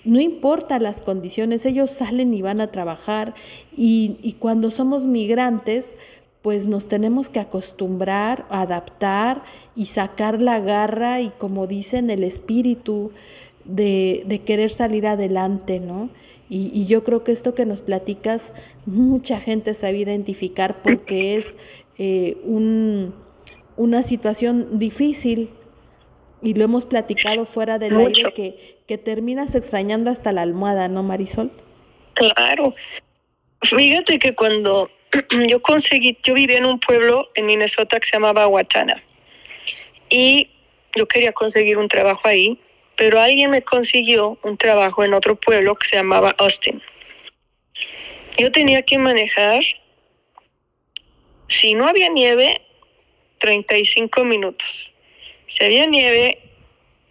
no 0.05 0.19
importa 0.19 0.79
las 0.79 1.01
condiciones, 1.01 1.65
ellos 1.65 1.91
salen 1.91 2.33
y 2.33 2.41
van 2.41 2.61
a 2.61 2.71
trabajar 2.71 3.35
y, 3.75 4.35
cuando 4.39 4.71
somos 4.71 5.05
migrantes, 5.05 5.95
pues 6.41 6.67
nos 6.67 6.87
tenemos 6.87 7.29
que 7.29 7.39
acostumbrar, 7.39 8.45
adaptar 8.49 9.43
y 9.75 9.87
sacar 9.87 10.41
la 10.41 10.59
garra 10.59 11.19
y 11.21 11.29
como 11.29 11.67
dicen 11.67 12.09
el 12.09 12.23
espíritu 12.23 13.11
de, 13.65 14.41
querer 14.45 14.71
salir 14.71 15.05
adelante, 15.05 15.79
¿no? 15.79 16.09
Y, 16.49 16.71
y, 16.73 16.85
yo 16.85 17.03
creo 17.03 17.23
que 17.23 17.31
esto 17.31 17.53
que 17.53 17.65
nos 17.65 17.81
platicas, 17.81 18.53
mucha 18.85 19.39
gente 19.39 19.73
sabe 19.75 19.99
identificar 19.99 20.81
porque 20.81 21.35
es 21.35 21.57
eh, 21.99 22.37
un, 22.45 23.13
una 23.75 24.03
situación 24.03 24.79
difícil 24.79 25.49
y 26.41 26.53
lo 26.53 26.63
hemos 26.63 26.85
platicado 26.85 27.45
fuera 27.45 27.79
del 27.79 27.97
aire 27.97 28.33
que, 28.33 28.77
que 28.87 28.97
terminas 28.97 29.55
extrañando 29.55 30.09
hasta 30.09 30.31
la 30.31 30.41
almohada, 30.41 30.87
¿no, 30.87 31.03
Marisol? 31.03 31.51
Claro. 32.13 32.75
Fíjate 33.61 34.19
que 34.19 34.35
cuando 34.35 34.89
yo 35.47 35.61
conseguí, 35.61 36.17
yo 36.23 36.33
vivía 36.33 36.57
en 36.57 36.65
un 36.65 36.79
pueblo 36.79 37.29
en 37.35 37.45
Minnesota 37.45 37.99
que 37.99 38.07
se 38.07 38.13
llamaba 38.13 38.47
Watana 38.47 39.03
y 40.09 40.49
yo 40.95 41.07
quería 41.07 41.33
conseguir 41.33 41.77
un 41.77 41.87
trabajo 41.87 42.27
ahí, 42.27 42.59
pero 42.95 43.19
alguien 43.19 43.51
me 43.51 43.61
consiguió 43.61 44.37
un 44.43 44.57
trabajo 44.57 45.03
en 45.03 45.13
otro 45.13 45.35
pueblo 45.35 45.75
que 45.75 45.87
se 45.87 45.97
llamaba 45.97 46.35
Austin. 46.39 46.81
Yo 48.37 48.51
tenía 48.51 48.81
que 48.81 48.97
manejar, 48.97 49.61
si 51.47 51.73
no 51.73 51.87
había 51.87 52.09
nieve, 52.09 52.61
35 53.39 54.23
minutos. 54.23 54.88
Si 55.49 55.63
había 55.63 55.85
nieve, 55.85 56.39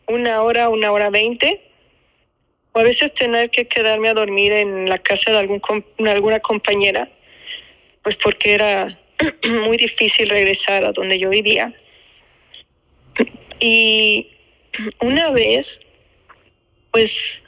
una 0.06 0.42
hora, 0.42 0.70
una 0.70 0.90
hora 0.90 1.10
veinte, 1.10 1.60
o 2.72 2.80
a 2.80 2.82
veces 2.82 3.12
tener 3.12 3.50
que 3.50 3.68
quedarme 3.68 4.08
a 4.08 4.14
dormir 4.14 4.52
en 4.52 4.88
la 4.88 4.98
casa 4.98 5.32
de 5.32 5.38
algún, 5.38 5.60
alguna 6.06 6.40
compañera 6.40 7.10
pues 8.08 8.16
porque 8.16 8.54
era 8.54 8.98
muy 9.62 9.76
difícil 9.76 10.30
regresar 10.30 10.82
a 10.82 10.92
donde 10.92 11.18
yo 11.18 11.28
vivía. 11.28 11.74
Y 13.60 14.28
una 15.00 15.30
vez, 15.30 15.78
pues 16.90 17.42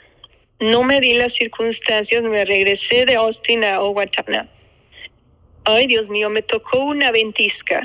no 0.58 0.82
me 0.82 1.00
di 1.00 1.14
las 1.14 1.32
circunstancias, 1.32 2.22
me 2.22 2.44
regresé 2.44 3.06
de 3.06 3.14
Austin 3.14 3.64
a 3.64 3.80
Owatonna. 3.80 4.50
Ay, 5.64 5.86
Dios 5.86 6.10
mío, 6.10 6.28
me 6.28 6.42
tocó 6.42 6.80
una 6.80 7.10
ventisca 7.10 7.82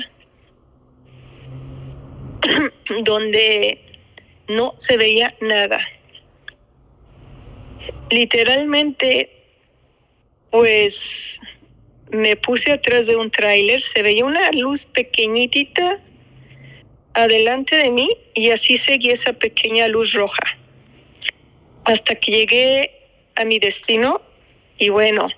donde 3.02 3.80
no 4.48 4.74
se 4.78 4.96
veía 4.96 5.34
nada. 5.40 5.80
Literalmente, 8.10 9.30
pues 10.50 11.40
me 12.10 12.36
puse 12.36 12.72
atrás 12.72 13.06
de 13.06 13.16
un 13.16 13.30
tráiler, 13.30 13.80
se 13.80 14.02
veía 14.02 14.24
una 14.24 14.50
luz 14.52 14.86
pequeñitita 14.86 16.00
adelante 17.14 17.74
de 17.76 17.90
mí 17.90 18.10
y 18.34 18.50
así 18.50 18.76
seguí 18.76 19.10
esa 19.10 19.32
pequeña 19.32 19.88
luz 19.88 20.12
roja 20.12 20.58
hasta 21.84 22.14
que 22.14 22.30
llegué 22.30 22.90
a 23.36 23.44
mi 23.44 23.58
destino 23.58 24.20
y 24.78 24.90
bueno, 24.90 25.28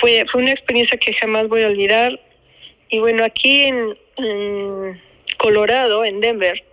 fue, 0.00 0.24
fue 0.26 0.42
una 0.42 0.50
experiencia 0.50 0.98
que 0.98 1.14
jamás 1.14 1.48
voy 1.48 1.62
a 1.62 1.68
olvidar 1.68 2.20
y 2.90 2.98
bueno, 2.98 3.24
aquí 3.24 3.62
en, 3.62 3.96
en 4.16 5.00
Colorado, 5.38 6.04
en 6.04 6.20
Denver, 6.20 6.64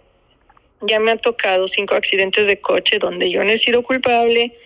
ya 0.81 0.99
me 0.99 1.11
han 1.11 1.19
tocado 1.19 1.67
cinco 1.67 1.95
accidentes 1.95 2.47
de 2.47 2.59
coche 2.59 2.99
donde 2.99 3.29
yo 3.29 3.43
no 3.43 3.51
he 3.51 3.57
sido 3.57 3.83
culpable, 3.83 4.57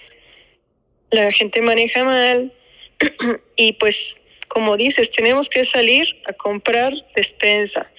la 1.12 1.32
gente 1.32 1.62
maneja 1.62 2.04
mal, 2.04 2.52
y 3.56 3.74
pues, 3.74 4.20
como 4.48 4.78
dices, 4.78 5.12
tenemos 5.12 5.50
que 5.50 5.66
salir 5.66 6.08
a 6.26 6.34
comprar 6.34 6.94
despensa, 7.16 7.92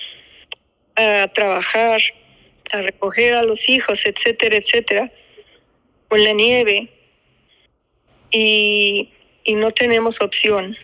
a 0.97 1.29
trabajar, 1.35 2.01
a 2.73 2.83
recoger 2.83 3.35
a 3.35 3.43
los 3.43 3.69
hijos, 3.69 4.05
etcétera, 4.07 4.57
etcétera, 4.57 5.13
con 6.09 6.25
la 6.25 6.33
nieve. 6.33 6.89
Y, 8.31 9.11
y 9.45 9.55
no 9.55 9.71
tenemos 9.71 10.21
opción. 10.21 10.77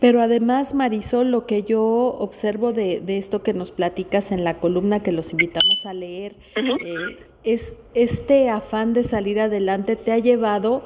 Pero 0.00 0.20
además, 0.20 0.74
Marisol, 0.74 1.30
lo 1.30 1.46
que 1.46 1.62
yo 1.62 1.82
observo 1.82 2.72
de, 2.72 3.00
de, 3.00 3.16
esto 3.16 3.42
que 3.42 3.54
nos 3.54 3.70
platicas 3.70 4.30
en 4.30 4.44
la 4.44 4.58
columna 4.58 5.02
que 5.02 5.12
los 5.12 5.32
invitamos 5.32 5.86
a 5.86 5.94
leer, 5.94 6.36
uh 6.56 6.60
-huh. 6.60 6.78
eh, 6.84 7.16
es 7.44 7.76
este 7.94 8.50
afán 8.50 8.92
de 8.92 9.04
salir 9.04 9.40
adelante 9.40 9.96
te 9.96 10.12
ha 10.12 10.18
llevado 10.18 10.84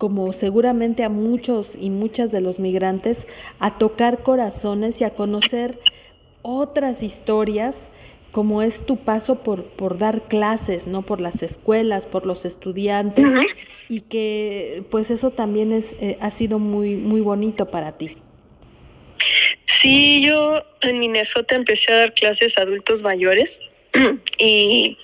como 0.00 0.32
seguramente 0.32 1.04
a 1.04 1.10
muchos 1.10 1.76
y 1.78 1.90
muchas 1.90 2.32
de 2.32 2.40
los 2.40 2.58
migrantes, 2.58 3.26
a 3.58 3.76
tocar 3.76 4.22
corazones 4.22 4.98
y 5.02 5.04
a 5.04 5.10
conocer 5.10 5.78
otras 6.40 7.02
historias, 7.02 7.90
como 8.32 8.62
es 8.62 8.80
tu 8.86 8.96
paso 8.96 9.42
por, 9.42 9.64
por 9.64 9.98
dar 9.98 10.22
clases, 10.22 10.86
¿no? 10.86 11.02
Por 11.02 11.20
las 11.20 11.42
escuelas, 11.42 12.06
por 12.06 12.24
los 12.24 12.46
estudiantes, 12.46 13.26
uh 13.26 13.28
-huh. 13.28 13.46
y 13.90 14.00
que 14.00 14.84
pues 14.90 15.10
eso 15.10 15.32
también 15.32 15.70
es, 15.70 15.94
eh, 16.00 16.16
ha 16.20 16.30
sido 16.30 16.58
muy, 16.58 16.96
muy 16.96 17.20
bonito 17.20 17.66
para 17.66 17.92
ti. 17.92 18.16
Sí, 19.66 20.22
yo 20.22 20.64
en 20.82 20.98
Minnesota 20.98 21.54
empecé 21.54 21.92
a 21.92 21.96
dar 21.96 22.14
clases 22.14 22.56
a 22.58 22.62
adultos 22.62 23.02
mayores 23.02 23.60
y 24.38 24.96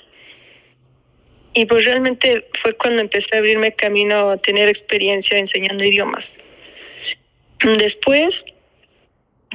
y 1.56 1.64
pues 1.64 1.86
realmente 1.86 2.46
fue 2.60 2.74
cuando 2.74 3.00
empecé 3.00 3.34
a 3.34 3.38
abrirme 3.38 3.72
camino 3.72 4.28
a 4.28 4.36
tener 4.36 4.68
experiencia 4.68 5.38
enseñando 5.38 5.82
idiomas. 5.82 6.36
Después 7.78 8.44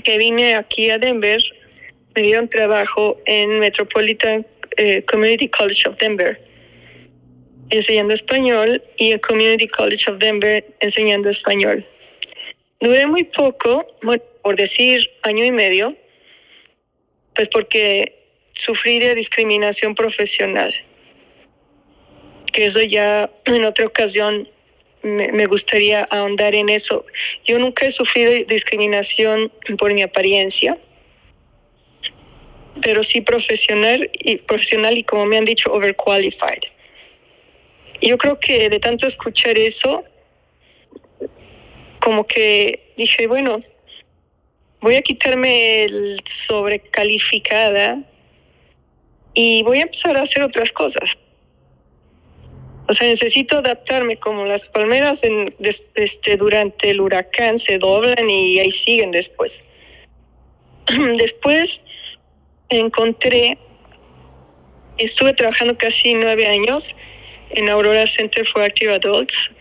que 0.04 0.18
vine 0.18 0.56
aquí 0.56 0.90
a 0.90 0.98
Denver, 0.98 1.40
me 2.16 2.24
dieron 2.24 2.50
trabajo 2.50 3.22
en 3.26 3.60
Metropolitan 3.60 4.48
eh, 4.78 5.04
Community 5.04 5.48
College 5.48 5.90
of 5.90 5.98
Denver, 6.00 6.42
enseñando 7.70 8.16
español, 8.16 8.84
y 8.98 9.12
en 9.12 9.20
Community 9.20 9.68
College 9.68 10.10
of 10.10 10.18
Denver 10.18 10.66
enseñando 10.80 11.30
español. 11.30 11.86
Duré 12.80 13.06
muy 13.06 13.26
poco, 13.26 13.86
bueno, 14.02 14.24
por 14.44 14.56
decir 14.56 15.10
año 15.24 15.44
y 15.44 15.52
medio, 15.52 15.96
pues 17.36 17.48
porque 17.50 18.16
sufrí 18.54 19.00
de 19.00 19.16
discriminación 19.16 19.96
profesional 19.96 20.74
que 22.52 22.66
eso 22.66 22.82
ya 22.82 23.30
en 23.46 23.64
otra 23.66 23.86
ocasión 23.86 24.48
me, 25.04 25.46
gustaría 25.48 26.04
ahondar 26.04 26.54
en 26.54 26.70
eso. 26.70 27.06
Yo 27.46 27.58
nunca 27.58 27.86
he 27.86 27.92
sufrido 27.92 28.32
discriminación 28.48 29.52
por 29.80 29.94
mi 29.94 30.04
apariencia, 30.04 30.78
pero 32.82 33.04
sí 33.04 33.22
profesional 33.22 34.10
y 34.14 34.38
profesional 34.38 34.98
y 34.98 35.04
como 35.04 35.26
me 35.26 35.38
han 35.38 35.46
dicho 35.46 35.72
overqualified. 35.72 36.62
Yo 38.02 38.18
creo 38.18 38.40
que 38.40 38.70
de 38.70 38.80
tanto 38.80 39.08
escuchar 39.08 39.58
eso, 39.58 40.04
como 42.00 42.26
que 42.26 42.94
dije, 42.98 43.28
bueno, 43.28 43.62
voy 44.82 44.96
a 44.96 45.02
quitarme 45.02 45.84
el 45.84 46.22
sobrecalificada 46.26 48.02
y 49.34 49.64
voy 49.64 49.80
a 49.80 49.84
empezar 49.84 50.18
a 50.18 50.24
hacer 50.24 50.44
otras 50.44 50.72
cosas. 50.72 51.18
O 52.88 52.94
sea, 52.94 53.08
necesito 53.08 53.60
adaptarme 53.60 54.18
como 54.18 54.46
las 54.46 54.66
palmeras 54.66 55.24
en, 55.24 55.56
este, 55.96 56.36
durante 56.36 56.90
el 56.90 57.00
huracán 57.00 57.58
se 57.58 57.78
doblan 57.78 58.30
y 58.30 58.60
ahí 58.60 58.72
siguen 58.72 59.12
después. 59.12 59.64
Después 61.18 61.80
encontré, 62.70 63.58
estuve 64.98 65.34
trabajando 65.34 65.78
casi 65.78 66.16
nueve 66.16 66.48
años 66.48 66.94
en 67.52 67.70
Aurora 67.70 68.08
Center 68.08 68.46
for 68.48 68.64
Active 68.64 68.96
Adults. 68.96 69.52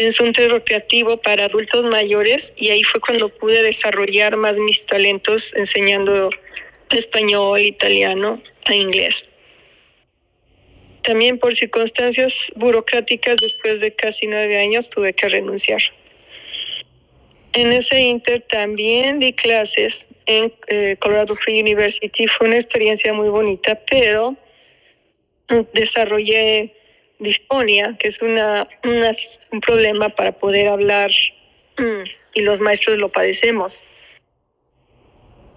Es 0.00 0.18
un 0.18 0.34
centro 0.34 0.48
recreativo 0.54 1.18
para 1.18 1.44
adultos 1.44 1.84
mayores 1.84 2.54
y 2.56 2.70
ahí 2.70 2.82
fue 2.84 3.02
cuando 3.02 3.28
pude 3.28 3.62
desarrollar 3.62 4.34
más 4.34 4.56
mis 4.56 4.86
talentos 4.86 5.52
enseñando 5.54 6.30
español, 6.88 7.60
italiano 7.60 8.40
e 8.64 8.76
inglés. 8.76 9.28
También 11.02 11.38
por 11.38 11.54
circunstancias 11.54 12.50
burocráticas, 12.56 13.36
después 13.42 13.80
de 13.80 13.94
casi 13.94 14.26
nueve 14.26 14.58
años, 14.58 14.88
tuve 14.88 15.12
que 15.12 15.28
renunciar. 15.28 15.82
En 17.52 17.70
ese 17.70 18.00
inter 18.00 18.40
también 18.48 19.18
di 19.18 19.34
clases 19.34 20.06
en 20.24 20.50
eh, 20.68 20.96
Colorado 20.98 21.36
Free 21.36 21.60
University. 21.60 22.26
Fue 22.26 22.46
una 22.46 22.56
experiencia 22.56 23.12
muy 23.12 23.28
bonita, 23.28 23.78
pero 23.90 24.34
desarrollé 25.74 26.79
disfonia, 27.20 27.96
que 27.98 28.08
es 28.08 28.20
una, 28.20 28.66
un 29.52 29.60
problema 29.60 30.08
para 30.08 30.32
poder 30.32 30.68
hablar 30.68 31.10
y 32.34 32.40
los 32.42 32.60
maestros 32.60 32.98
lo 32.98 33.08
padecemos. 33.10 33.80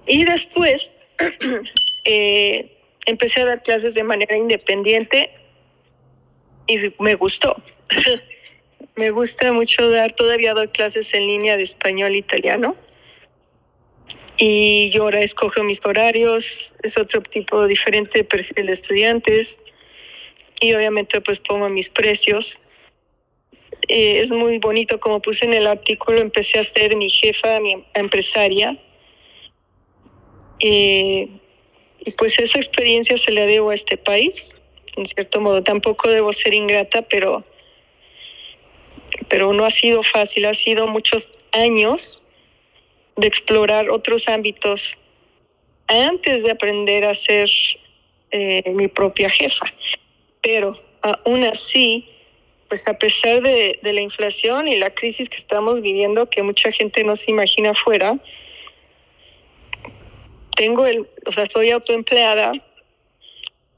Y 0.06 0.26
después 0.26 0.92
eh, 2.06 2.78
empecé 3.06 3.42
a 3.42 3.46
dar 3.46 3.64
clases 3.64 3.94
de 3.94 4.04
manera 4.04 4.38
independiente 4.38 5.32
y 6.68 6.94
me 7.00 7.16
gustó. 7.16 7.62
me 8.96 9.12
gusta 9.12 9.52
mucho 9.52 9.90
dar, 9.90 10.14
todavía 10.14 10.54
doy 10.54 10.68
clases 10.68 11.14
en 11.14 11.28
línea 11.28 11.58
de 11.58 11.64
español 11.64 12.14
e 12.14 12.18
italiano. 12.18 12.76
Y 14.38 14.90
yo 14.92 15.04
ahora 15.04 15.22
escojo 15.22 15.64
mis 15.64 15.80
horarios, 15.86 16.76
es 16.82 16.98
otro 16.98 17.22
tipo 17.22 17.68
diferente 17.68 18.20
de 18.20 18.24
perfil 18.24 18.66
de 18.66 18.74
estudiantes. 18.74 19.60
Y 20.64 20.74
obviamente 20.74 21.20
pues 21.20 21.40
pongo 21.40 21.68
mis 21.68 21.90
precios. 21.90 22.58
Eh, 23.90 24.22
es 24.22 24.32
muy 24.32 24.60
bonito, 24.60 24.98
como 24.98 25.22
puse 25.22 25.44
en 25.44 25.54
el 25.54 25.68
artículo, 25.68 26.22
empecé 26.22 26.58
a 26.58 26.64
ser 26.64 26.96
mi 26.96 27.10
jefa, 27.10 27.60
mi 27.60 27.84
empresaria. 27.94 28.78
Eh, 30.62 31.28
y 32.00 32.12
pues 32.12 32.40
esa 32.40 32.60
experiencia 32.60 33.18
se 33.18 33.34
la 33.34 33.46
debo 33.46 33.72
a 33.72 33.74
este 33.74 33.98
país, 33.98 34.56
en 34.96 35.06
cierto 35.06 35.42
modo. 35.42 35.62
Tampoco 35.62 36.08
debo 36.08 36.32
ser 36.32 36.54
ingrata, 36.54 37.02
pero, 37.02 37.44
pero 39.28 39.52
no 39.52 39.66
ha 39.66 39.72
sido 39.72 40.02
fácil, 40.02 40.46
ha 40.46 40.54
sido 40.54 40.88
muchos 40.88 41.28
años 41.52 42.24
de 43.18 43.28
explorar 43.28 43.90
otros 43.90 44.30
ámbitos 44.30 44.96
antes 45.88 46.42
de 46.42 46.52
aprender 46.52 47.04
a 47.04 47.14
ser 47.16 47.50
eh, 48.32 48.64
mi 48.72 48.88
propia 48.88 49.30
jefa. 49.30 49.66
Pero 50.44 50.78
aún 51.02 51.46
así, 51.46 52.08
pues 52.68 52.88
a 52.88 52.94
pesar 52.94 53.42
de, 53.42 53.80
la 53.82 54.02
inflación 54.02 54.68
y 54.68 54.76
la 54.76 54.92
crisis 54.92 55.30
que 55.30 55.38
estamos 55.38 55.82
viviendo, 55.82 56.30
que 56.30 56.44
mucha 56.44 56.72
gente 56.72 57.04
no 57.04 57.16
se 57.16 57.32
imagina 57.32 57.72
afuera, 57.72 58.18
tengo 60.56 60.86
el, 60.86 61.08
o 61.26 61.32
sea, 61.32 61.48
soy 61.48 61.72
autoempleada, 61.72 62.52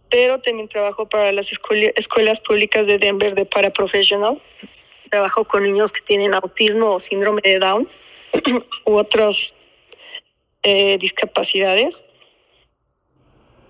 pero 0.09 0.41
también 0.41 0.67
trabajo 0.67 1.07
para 1.07 1.31
las 1.31 1.51
escuelas 1.51 2.39
públicas 2.41 2.87
de 2.87 2.97
Denver 2.97 3.35
de 3.35 3.45
paraprofesional. 3.45 4.41
Trabajo 5.09 5.45
con 5.45 5.63
niños 5.63 5.91
que 5.91 6.01
tienen 6.01 6.33
autismo 6.33 6.95
o 6.95 6.99
síndrome 6.99 7.41
de 7.43 7.59
Down 7.59 7.89
u 8.85 8.93
otras 8.95 9.53
eh, 10.63 10.97
discapacidades. 10.97 12.03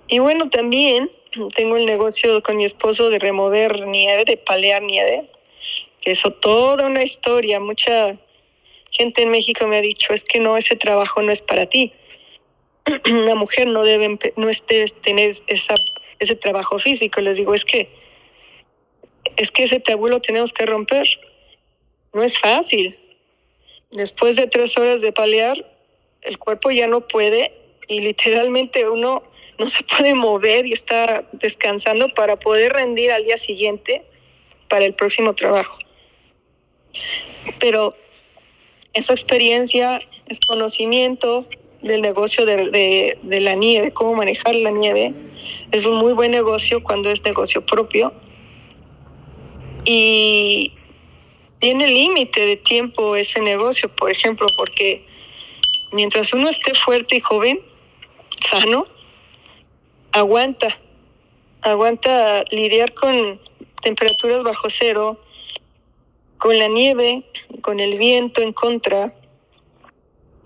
Y 0.08 0.20
bueno, 0.20 0.50
también 0.50 1.12
tengo 1.56 1.78
el 1.78 1.86
negocio 1.86 2.42
con 2.44 2.58
mi 2.58 2.66
esposo 2.66 3.10
de 3.10 3.20
remover 3.20 3.88
nieve, 3.88 4.26
de 4.26 4.38
palear 4.38 4.82
nieve. 4.82 5.30
Eso 6.04 6.32
toda 6.32 6.86
una 6.86 7.04
historia. 7.04 7.60
Mucha 7.60 8.18
gente 8.92 9.24
en 9.24 9.30
México 9.30 9.68
me 9.68 9.78
ha 9.78 9.82
dicho, 9.82 10.14
es 10.14 10.24
que 10.24 10.40
no, 10.40 10.58
ese 10.58 10.76
trabajo 10.76 11.22
no 11.22 11.32
es 11.32 11.42
para 11.42 11.66
ti. 11.66 11.94
Una 13.12 13.36
mujer 13.36 13.68
no 13.68 13.84
debe, 13.84 14.18
no 14.36 14.48
debe 14.68 14.88
tener 15.02 15.36
esa, 15.48 15.76
ese 16.20 16.36
trabajo 16.36 16.80
físico. 16.80 17.22
Les 17.22 17.38
digo, 17.38 17.54
es 17.54 17.66
que, 17.66 17.90
es 19.38 19.52
que 19.52 19.64
ese 19.64 19.80
tabú 19.80 20.08
lo 20.08 20.22
tenemos 20.22 20.54
que 20.54 20.66
romper. 20.66 21.08
No 22.14 22.24
es 22.24 22.38
fácil. 22.40 22.98
Después 23.92 24.36
de 24.36 24.48
tres 24.48 24.78
horas 24.78 25.02
de 25.02 25.12
palear, 25.12 25.66
el 26.22 26.38
cuerpo 26.38 26.72
ya 26.72 26.88
no 26.88 27.08
puede 27.08 27.52
y 27.88 28.00
literalmente 28.00 28.88
uno 28.90 29.24
no 29.58 29.70
se 29.70 29.84
puede 29.84 30.14
mover 30.14 30.66
y 30.66 30.74
está 30.74 31.24
descansando 31.34 32.10
para 32.10 32.38
poder 32.38 32.74
rendir 32.74 33.12
al 33.12 33.24
día 33.24 33.38
siguiente 33.38 34.04
para 34.70 34.86
el 34.86 34.94
próximo 34.94 35.34
trabajo. 35.34 35.78
Pero 37.60 37.96
esa 38.94 39.14
experiencia 39.14 40.00
es 40.28 40.40
conocimiento 40.48 41.46
del 41.82 42.02
negocio 42.02 42.46
de, 42.46 43.18
de, 43.22 43.40
la 43.42 43.54
nieve, 43.54 43.92
cómo 43.92 44.16
manejar 44.16 44.56
la 44.56 44.72
nieve. 44.72 45.14
Es 45.72 45.86
un 45.86 45.98
muy 45.98 46.14
buen 46.14 46.32
negocio 46.32 46.82
cuando 46.82 47.12
es 47.12 47.24
negocio 47.24 47.64
propio. 47.66 48.12
Y 49.86 50.74
tiene 51.60 51.88
límite 51.88 52.46
de 52.46 52.56
tiempo 52.58 53.16
ese 53.16 53.40
negocio, 53.40 53.88
por 53.90 54.12
ejemplo, 54.12 54.48
porque 54.58 55.06
mientras 55.92 56.34
uno 56.34 56.50
esté 56.50 56.74
fuerte 56.74 57.18
y 57.18 57.20
joven, 57.20 57.60
sano, 58.42 58.88
aguanta, 60.16 60.80
aguanta 61.62 62.46
lidiar 62.50 62.94
con 62.94 63.40
temperaturas 63.82 64.44
bajo 64.44 64.70
cero, 64.70 65.20
con 66.38 66.58
la 66.58 66.70
nieve, 66.70 67.26
con 67.62 67.82
el 67.82 67.98
viento 67.98 68.42
en 68.42 68.54
contra, 68.54 69.14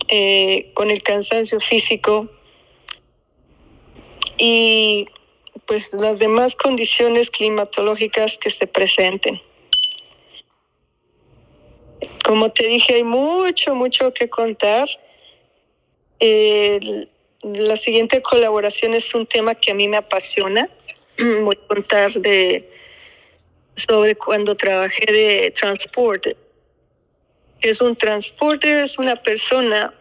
eh, 0.08 0.72
con 0.74 0.90
el 0.90 1.04
cansancio 1.04 1.60
físico 1.60 2.28
y 4.40 5.08
pues 5.68 5.94
las 5.94 6.18
demás 6.18 6.56
condiciones 6.56 7.30
climatológicas 7.30 8.40
que 8.40 8.50
se 8.50 8.66
presenten. 8.66 9.40
Como 12.26 12.50
te 12.50 12.66
dije, 12.66 12.96
hay 12.96 13.04
mucho, 13.04 13.76
mucho 13.76 14.14
que 14.16 14.30
contar. 14.30 14.90
La 17.44 17.78
siguiente 17.78 18.22
colaboración 18.22 18.94
es 18.94 19.14
un 19.14 19.26
tema 19.26 19.56
que 19.56 19.72
a 19.72 19.74
mí 19.74 19.88
me 19.88 19.98
apasiona. 19.98 20.70
Voy 21.18 21.58
a 21.62 21.68
contar 21.68 22.14
de 22.14 22.70
sobre 23.76 24.16
cuando 24.16 24.56
trabajé 24.56 25.12
de 25.12 25.52
transporte. 25.52 26.36
Es 27.62 27.82
un 27.82 27.96
transporte, 27.96 28.82
es 28.82 28.98
una 28.98 29.16
persona 29.16 29.94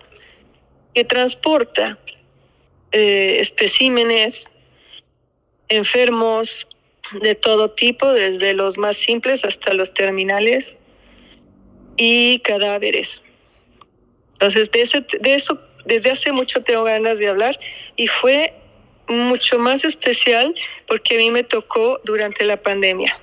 que 0.94 1.04
transporta 1.04 1.98
eh, 2.92 3.38
especímenes 3.40 4.50
enfermos 5.68 6.66
de 7.20 7.34
todo 7.34 7.70
tipo, 7.70 8.10
desde 8.12 8.54
los 8.54 8.78
más 8.78 8.96
simples 8.96 9.44
hasta 9.44 9.74
los 9.74 9.92
terminales 9.94 10.76
y 11.96 12.40
cadáveres. 12.40 13.22
Entonces, 14.34 14.70
de, 14.70 14.82
ese, 14.82 15.06
de 15.20 15.34
eso 15.34 15.58
desde 15.88 16.10
hace 16.10 16.30
mucho 16.30 16.62
tengo 16.62 16.84
ganas 16.84 17.18
de 17.18 17.28
hablar 17.28 17.58
y 17.96 18.06
fue 18.06 18.52
mucho 19.08 19.58
más 19.58 19.84
especial 19.84 20.54
porque 20.86 21.16
a 21.16 21.18
mí 21.18 21.30
me 21.30 21.42
tocó 21.42 21.98
durante 22.04 22.44
la 22.44 22.58
pandemia. 22.58 23.18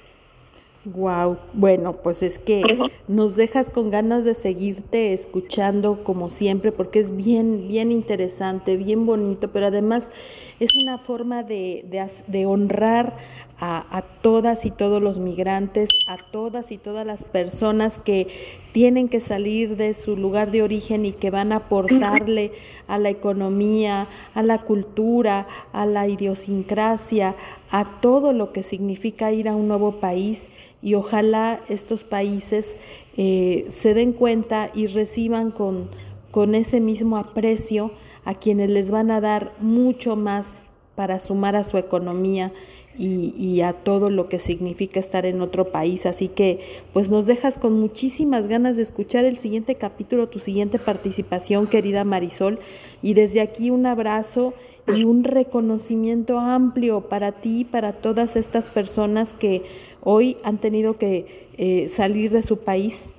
Wow, 0.85 1.39
bueno, 1.53 1.93
pues 2.03 2.21
es 2.21 2.37
que 2.37 2.61
nos 3.07 3.35
dejas 3.35 3.69
con 3.69 3.89
ganas 3.89 4.23
de 4.23 4.35
seguirte 4.35 5.13
escuchando 5.13 6.03
como 6.03 6.29
siempre, 6.29 6.71
porque 6.71 6.99
es 6.99 7.15
bien, 7.15 7.67
bien 7.67 7.91
interesante, 7.91 8.77
bien 8.77 9.07
bonito, 9.07 9.51
pero 9.51 9.65
además 9.67 10.11
es 10.59 10.69
una 10.75 10.99
forma 10.99 11.41
de, 11.41 11.85
de, 11.87 12.07
de 12.27 12.45
honrar 12.45 13.17
a, 13.59 14.03
todas 14.21 14.65
y 14.65 14.71
todos 14.71 15.01
los 15.01 15.19
migrantes, 15.19 15.89
a 16.07 16.17
todas 16.17 16.71
y 16.71 16.77
todas 16.77 17.05
las 17.05 17.23
personas 17.23 17.99
que 17.99 18.27
tienen 18.73 19.07
que 19.07 19.21
salir 19.21 19.77
de 19.77 19.93
su 19.93 20.17
lugar 20.17 20.51
de 20.51 20.61
origen 20.61 21.05
y 21.05 21.13
que 21.13 21.29
van 21.29 21.53
a 21.53 21.57
aportarle 21.57 22.51
a 22.87 22.97
la 22.97 23.09
economía, 23.09 24.09
a 24.33 24.43
la 24.43 24.59
cultura, 24.59 25.47
a 25.71 25.85
la 25.85 26.07
idiosincrasia, 26.07 27.35
a 27.71 28.01
todo 28.01 28.33
lo 28.33 28.51
que 28.51 28.63
significa 28.63 29.31
ir 29.31 29.47
a 29.47 29.55
un 29.55 29.67
nuevo 29.67 29.99
país. 29.99 30.47
Y 30.81 30.95
ojalá 30.95 31.61
estos 31.69 32.03
países 32.03 32.75
eh, 33.15 33.67
se 33.71 33.93
den 33.93 34.11
cuenta 34.11 34.69
y 34.73 34.87
reciban 34.87 35.51
con, 35.51 35.89
con 36.31 36.55
ese 36.55 36.81
mismo 36.81 37.17
aprecio 37.17 37.91
a 38.25 38.33
quienes 38.35 38.69
les 38.69 38.91
van 38.91 39.11
a 39.11 39.21
dar 39.21 39.53
mucho 39.59 40.15
más 40.15 40.61
para 40.95 41.19
sumar 41.19 41.55
a 41.55 41.63
su 41.63 41.77
economía 41.77 42.51
y, 42.97 43.61
a 43.61 43.73
todo 43.73 44.09
lo 44.09 44.29
que 44.29 44.39
significa 44.39 44.99
estar 44.99 45.25
en 45.25 45.41
otro 45.41 45.71
país. 45.71 46.05
Así 46.05 46.27
que 46.27 46.59
pues 46.93 47.09
nos 47.09 47.25
dejas 47.25 47.57
con 47.57 47.79
muchísimas 47.79 48.47
ganas 48.47 48.77
de 48.77 48.83
escuchar 48.83 49.25
el 49.25 49.37
siguiente 49.37 49.75
capítulo, 49.75 50.29
tu 50.29 50.39
siguiente 50.39 50.79
participación, 50.79 51.67
querida 51.67 52.03
Marisol. 52.03 52.59
Y 53.01 53.13
desde 53.13 53.41
aquí 53.41 53.69
un 53.69 53.85
abrazo 53.85 54.53
y 54.87 55.03
un 55.03 55.23
reconocimiento 55.23 56.39
amplio 56.39 57.01
para 57.01 57.31
ti, 57.33 57.65
para 57.65 57.93
todas 57.93 58.35
estas 58.35 58.67
personas 58.67 59.33
que 59.33 59.63
hoy 60.01 60.37
han 60.43 60.59
tenido 60.59 60.97
que 60.97 61.47
eh, 61.57 61.89
salir 61.89 62.31
de 62.31 62.43
su 62.43 62.59
país, 62.59 63.13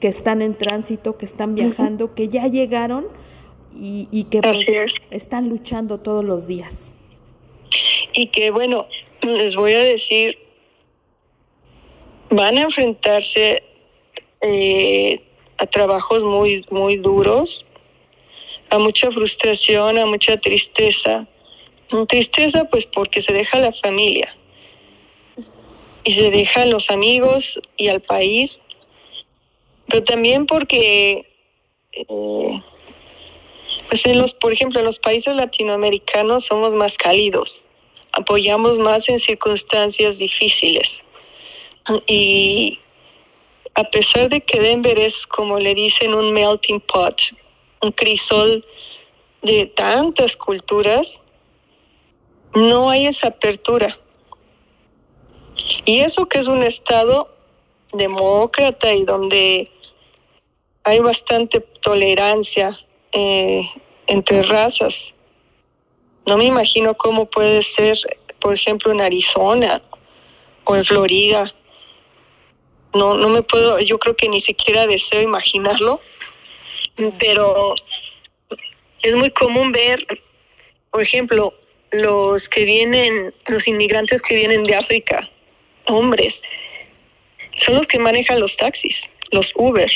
que 0.00 0.08
están 0.08 0.42
en 0.42 0.54
tránsito, 0.54 1.16
que 1.16 1.24
están 1.24 1.54
viajando, 1.54 2.14
que 2.14 2.28
ya 2.28 2.46
llegaron 2.46 3.06
y, 3.74 4.24
que 4.30 4.42
pues, 4.42 4.66
están 5.10 5.48
luchando 5.48 5.98
todos 5.98 6.24
los 6.24 6.46
días. 6.46 6.92
Y 8.12 8.28
que 8.28 8.50
bueno, 8.50 8.86
les 9.22 9.56
voy 9.56 9.72
a 9.72 9.82
decir, 9.82 10.38
van 12.30 12.58
a 12.58 12.62
enfrentarse 12.62 13.62
eh, 14.40 15.22
a 15.58 15.66
trabajos 15.66 16.22
muy, 16.22 16.64
muy 16.70 16.96
duros, 16.96 17.64
a 18.70 18.78
mucha 18.78 19.10
frustración, 19.10 19.98
a 19.98 20.06
mucha 20.06 20.36
tristeza. 20.36 21.26
Tristeza 22.08 22.64
pues 22.64 22.86
porque 22.86 23.22
se 23.22 23.32
deja 23.32 23.58
la 23.58 23.72
familia 23.72 24.34
y 26.04 26.12
se 26.12 26.30
deja 26.30 26.66
los 26.66 26.90
amigos 26.90 27.58
y 27.76 27.88
al 27.88 28.00
país, 28.00 28.60
pero 29.86 30.04
también 30.04 30.44
porque, 30.44 31.26
eh, 31.92 32.62
pues 33.88 34.04
en 34.04 34.18
los, 34.18 34.34
por 34.34 34.52
ejemplo, 34.52 34.80
en 34.80 34.84
los 34.84 34.98
países 34.98 35.34
latinoamericanos 35.34 36.44
somos 36.44 36.74
más 36.74 36.98
cálidos 36.98 37.64
apoyamos 38.12 38.78
más 38.78 39.08
en 39.08 39.18
circunstancias 39.18 40.18
difíciles. 40.18 41.02
Y 42.06 42.78
a 43.74 43.84
pesar 43.84 44.28
de 44.28 44.40
que 44.40 44.60
Denver 44.60 44.98
es, 44.98 45.26
como 45.26 45.58
le 45.58 45.74
dicen, 45.74 46.14
un 46.14 46.32
melting 46.32 46.80
pot, 46.80 47.20
un 47.82 47.92
crisol 47.92 48.64
de 49.42 49.66
tantas 49.66 50.36
culturas, 50.36 51.20
no 52.54 52.90
hay 52.90 53.06
esa 53.06 53.28
apertura. 53.28 53.98
Y 55.84 56.00
eso 56.00 56.26
que 56.26 56.38
es 56.38 56.46
un 56.46 56.62
estado 56.62 57.28
demócrata 57.92 58.92
y 58.92 59.04
donde 59.04 59.70
hay 60.84 61.00
bastante 61.00 61.60
tolerancia 61.60 62.78
eh, 63.12 63.68
entre 64.06 64.42
razas. 64.42 65.12
No 66.28 66.36
me 66.36 66.44
imagino 66.44 66.92
cómo 66.92 67.24
puede 67.24 67.62
ser, 67.62 67.96
por 68.38 68.54
ejemplo, 68.54 68.92
en 68.92 69.00
Arizona 69.00 69.80
o 70.64 70.76
en 70.76 70.84
Florida. 70.84 71.54
No, 72.92 73.14
no 73.14 73.30
me 73.30 73.40
puedo, 73.40 73.78
yo 73.78 73.98
creo 73.98 74.14
que 74.14 74.28
ni 74.28 74.42
siquiera 74.42 74.86
deseo 74.86 75.22
imaginarlo, 75.22 76.02
pero 77.18 77.74
es 79.00 79.14
muy 79.16 79.30
común 79.30 79.72
ver, 79.72 80.06
por 80.90 81.00
ejemplo, 81.00 81.54
los 81.92 82.46
que 82.50 82.66
vienen, 82.66 83.32
los 83.46 83.66
inmigrantes 83.66 84.20
que 84.20 84.34
vienen 84.34 84.64
de 84.64 84.74
África, 84.74 85.26
hombres, 85.86 86.42
son 87.56 87.76
los 87.76 87.86
que 87.86 87.98
manejan 87.98 88.38
los 88.38 88.54
taxis, 88.58 89.08
los 89.30 89.50
Uber, 89.54 89.90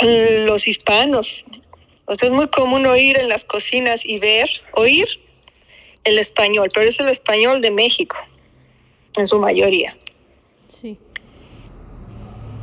los 0.00 0.68
hispanos. 0.68 1.42
O 2.08 2.14
sea, 2.14 2.28
es 2.28 2.34
muy 2.34 2.48
común 2.48 2.86
oír 2.86 3.18
en 3.18 3.28
las 3.28 3.44
cocinas 3.44 4.02
y 4.02 4.18
ver, 4.18 4.48
oír 4.72 5.06
el 6.04 6.18
español, 6.18 6.70
pero 6.72 6.88
es 6.88 6.98
el 6.98 7.10
español 7.10 7.60
de 7.60 7.70
México, 7.70 8.16
en 9.18 9.26
su 9.26 9.38
mayoría. 9.38 9.94
Sí. 10.70 10.96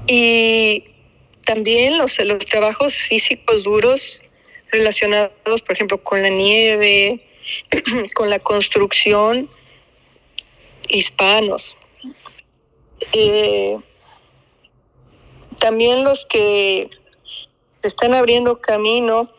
Y 0.07 0.83
también 1.45 1.99
los, 1.99 2.17
los 2.17 2.43
trabajos 2.47 2.95
físicos 2.95 3.63
duros 3.63 4.19
relacionados, 4.71 5.61
por 5.61 5.75
ejemplo, 5.75 6.01
con 6.03 6.23
la 6.23 6.29
nieve, 6.29 7.23
con 8.15 8.31
la 8.31 8.39
construcción, 8.39 9.47
hispanos. 10.87 11.77
Eh, 13.13 13.77
también 15.59 16.03
los 16.03 16.25
que 16.25 16.89
están 17.83 18.15
abriendo 18.15 18.59
camino 18.59 19.34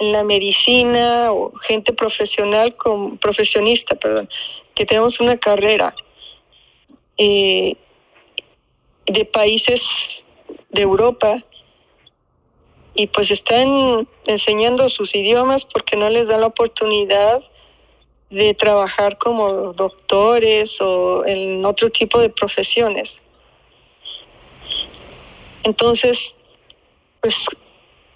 la 0.00 0.24
medicina 0.24 1.32
o 1.32 1.52
gente 1.58 1.92
profesional, 1.92 2.76
con, 2.76 3.18
profesionista, 3.18 3.94
perdón, 3.94 4.28
que 4.74 4.86
tenemos 4.86 5.20
una 5.20 5.36
carrera 5.36 5.94
eh, 7.16 7.74
de 9.06 9.24
países 9.24 10.22
de 10.70 10.82
Europa 10.82 11.42
y 12.94 13.06
pues 13.06 13.30
están 13.30 14.08
enseñando 14.26 14.88
sus 14.88 15.14
idiomas 15.14 15.64
porque 15.64 15.96
no 15.96 16.10
les 16.10 16.28
dan 16.28 16.40
la 16.40 16.48
oportunidad 16.48 17.42
de 18.30 18.54
trabajar 18.54 19.18
como 19.18 19.72
doctores 19.72 20.80
o 20.80 21.24
en 21.24 21.64
otro 21.64 21.90
tipo 21.90 22.18
de 22.18 22.28
profesiones. 22.28 23.20
Entonces, 25.62 26.34
pues 27.20 27.46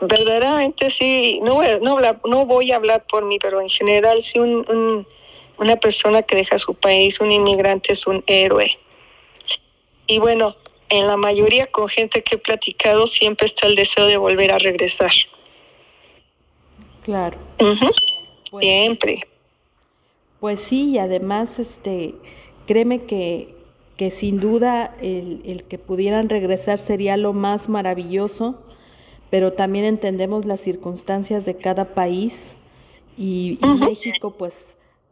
verdaderamente 0.02 0.90
sí, 0.90 1.40
no 1.42 1.54
voy, 1.54 1.66
a, 1.66 1.78
no, 1.78 1.98
no 2.24 2.46
voy 2.46 2.72
a 2.72 2.76
hablar 2.76 3.04
por 3.08 3.24
mí, 3.24 3.38
pero 3.38 3.60
en 3.60 3.68
general 3.68 4.22
sí 4.22 4.38
un, 4.38 5.06
una 5.58 5.76
persona 5.76 6.22
que 6.22 6.36
deja 6.36 6.58
su 6.58 6.74
país, 6.74 7.20
un 7.20 7.30
inmigrante 7.30 7.92
es 7.92 8.06
un 8.06 8.22
héroe. 8.26 8.76
Y 10.06 10.18
bueno, 10.18 10.56
en 10.88 11.06
la 11.06 11.16
mayoría 11.16 11.68
con 11.68 11.88
gente 11.88 12.22
que 12.22 12.34
he 12.34 12.38
platicado 12.38 13.06
siempre 13.06 13.46
está 13.46 13.66
el 13.66 13.76
deseo 13.76 14.06
de 14.06 14.16
volver 14.16 14.52
a 14.52 14.58
regresar. 14.58 15.12
Claro. 17.04 17.38
Pues 18.50 18.64
siempre. 18.64 19.26
Pues 20.40 20.60
sí, 20.60 20.90
y 20.90 20.98
además, 20.98 21.60
este, 21.60 22.14
créeme 22.66 23.06
que, 23.06 23.54
que 23.96 24.10
sin 24.10 24.40
duda 24.40 24.96
el, 25.00 25.42
el, 25.44 25.64
que 25.64 25.78
pudieran 25.78 26.28
regresar 26.28 26.80
sería 26.80 27.16
lo 27.16 27.32
más 27.32 27.68
maravilloso, 27.68 28.60
pero 29.32 29.54
también 29.54 29.86
entendemos 29.86 30.44
las 30.44 30.60
circunstancias 30.60 31.46
de 31.46 31.56
cada 31.56 31.94
país 31.94 32.52
y, 33.16 33.58
México, 33.80 34.34
pues 34.36 34.52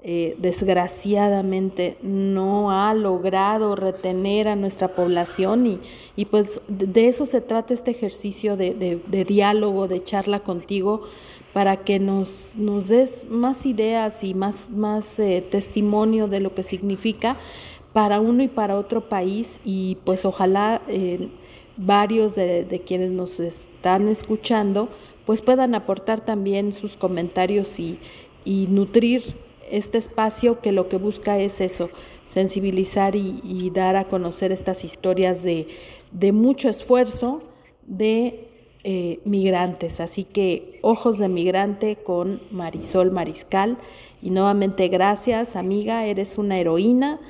eh, 0.03 0.37
desgraciadamente 0.37 1.97
no 2.03 2.71
ha 2.71 2.93
logrado 2.93 3.77
retener 3.77 4.49
a 4.49 4.57
nuestra 4.57 4.89
población 4.89 5.67
y, 5.67 5.81
y 6.17 6.27
pues 6.27 6.61
de 6.69 7.09
eso 7.09 7.25
se 7.25 7.41
trata 7.41 7.73
este 7.73 7.93
ejercicio 7.93 8.59
de, 8.59 8.75
de, 8.75 9.01
de 9.07 9.25
diálogo, 9.25 9.89
de 9.89 10.05
charla 10.05 10.41
contigo 10.41 11.05
para 11.55 11.79
que 11.79 11.99
nos, 11.99 12.51
nos 12.57 12.89
des 12.89 13.25
más 13.27 13.65
ideas 13.65 14.23
y 14.23 14.35
más, 14.35 14.69
más 14.69 15.19
eh, 15.19 15.43
testimonio 15.51 16.29
de 16.29 16.41
lo 16.41 16.55
que 16.55 16.63
significa 16.63 17.39
para 17.95 18.21
uno 18.21 18.43
y 18.43 18.49
para 18.49 18.77
otro 18.77 19.09
país 19.09 19.61
y 19.65 19.97
pues 20.05 20.27
ojalá 20.27 20.83
eh, 20.89 21.31
varios 21.81 22.35
de, 22.35 22.83
quienes 22.87 23.11
nos 23.11 23.41
están 23.41 24.09
escuchando 24.09 24.89
pues 25.27 25.43
puedan 25.43 25.75
aportar 25.75 26.25
también 26.25 26.73
sus 26.73 26.97
comentarios 26.97 27.79
y, 27.79 27.99
nutrir 28.45 29.35
este 29.71 29.99
espacio 29.99 30.61
que 30.61 30.73
lo 30.73 30.89
que 30.89 30.97
busca 30.97 31.39
es 31.39 31.61
eso, 31.61 31.91
sensibilizar 32.27 33.15
y, 33.15 33.41
y 33.45 33.71
dar 33.71 33.95
a 33.97 34.07
conocer 34.07 34.51
estas 34.51 34.83
historias 34.85 35.43
de, 35.43 35.69
de 36.11 36.33
mucho 36.33 36.69
esfuerzo, 36.69 37.43
de 37.87 38.49
eh, 38.83 39.21
migrantes. 39.27 40.01
Así 40.01 40.25
que 40.25 40.79
ojos 40.81 41.19
de 41.19 41.29
migrante 41.29 41.97
con 41.97 42.41
Marisol 42.51 43.11
Mariscal. 43.11 43.77
Y 44.23 44.31
nuevamente 44.31 44.89
gracias, 44.89 45.55
amiga, 45.55 46.07
eres 46.07 46.39
una 46.39 46.59
heroína 46.59 47.21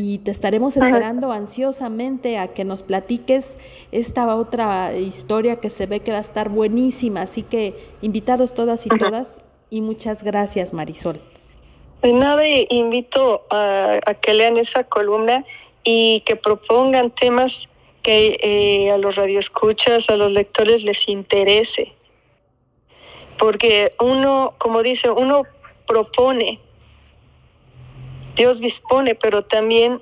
y 0.00 0.18
te 0.18 0.30
estaremos 0.30 0.76
esperando 0.76 1.32
ansiosamente 1.32 2.38
a 2.38 2.54
que 2.54 2.64
nos 2.64 2.84
platiques 2.84 3.56
esta 3.90 4.32
otra 4.36 4.96
historia 4.96 5.56
que 5.56 5.70
se 5.70 5.86
ve 5.86 5.98
que 5.98 6.12
va 6.12 6.18
a 6.18 6.20
estar 6.20 6.50
buenísima. 6.50 7.22
Así 7.22 7.42
que 7.42 7.74
invitados 8.00 8.54
todas 8.54 8.86
y 8.86 8.90
todas 8.90 9.26
y 9.70 9.80
muchas 9.80 10.22
gracias, 10.22 10.72
Marisol. 10.72 11.20
De 12.00 12.12
nada, 12.12 12.46
invito 12.46 13.42
a, 13.50 13.98
a 14.06 14.14
que 14.14 14.34
lean 14.34 14.56
esa 14.56 14.84
columna 14.84 15.44
y 15.82 16.20
que 16.20 16.36
propongan 16.36 17.10
temas 17.10 17.68
que 18.04 18.38
eh, 18.40 18.92
a 18.92 18.98
los 18.98 19.16
radioescuchas, 19.16 20.08
a 20.10 20.16
los 20.16 20.30
lectores 20.30 20.84
les 20.84 21.08
interese. 21.08 21.92
Porque 23.36 23.94
uno, 23.98 24.54
como 24.58 24.84
dice, 24.84 25.10
uno 25.10 25.42
propone, 25.88 26.60
Dios 28.38 28.60
dispone, 28.60 29.14
pero 29.14 29.42
también 29.42 30.00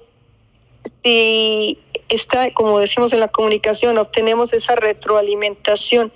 si 1.02 1.78
está, 2.08 2.52
como 2.52 2.78
decimos 2.78 3.12
en 3.12 3.20
la 3.20 3.28
comunicación, 3.28 3.98
obtenemos 3.98 4.52
esa 4.52 4.76
retroalimentación 4.76 6.12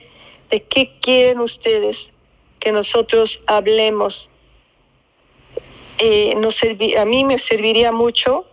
de 0.50 0.62
qué 0.62 0.92
quieren 1.00 1.40
ustedes 1.40 2.10
que 2.60 2.70
nosotros 2.70 3.40
hablemos. 3.46 4.28
Eh, 5.98 6.34
nos 6.36 6.60
a 6.62 7.04
mí 7.04 7.24
me 7.24 7.38
serviría 7.38 7.90
mucho 7.90 8.46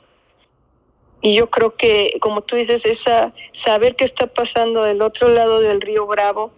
y 1.22 1.36
yo 1.36 1.50
creo 1.50 1.76
que, 1.76 2.18
como 2.22 2.42
tú 2.42 2.56
dices, 2.56 2.86
esa, 2.86 3.34
saber 3.52 3.96
qué 3.96 4.06
está 4.06 4.28
pasando 4.28 4.84
del 4.84 5.02
otro 5.02 5.30
lado 5.30 5.60
del 5.60 5.82
río 5.82 6.06
Bravo 6.08 6.52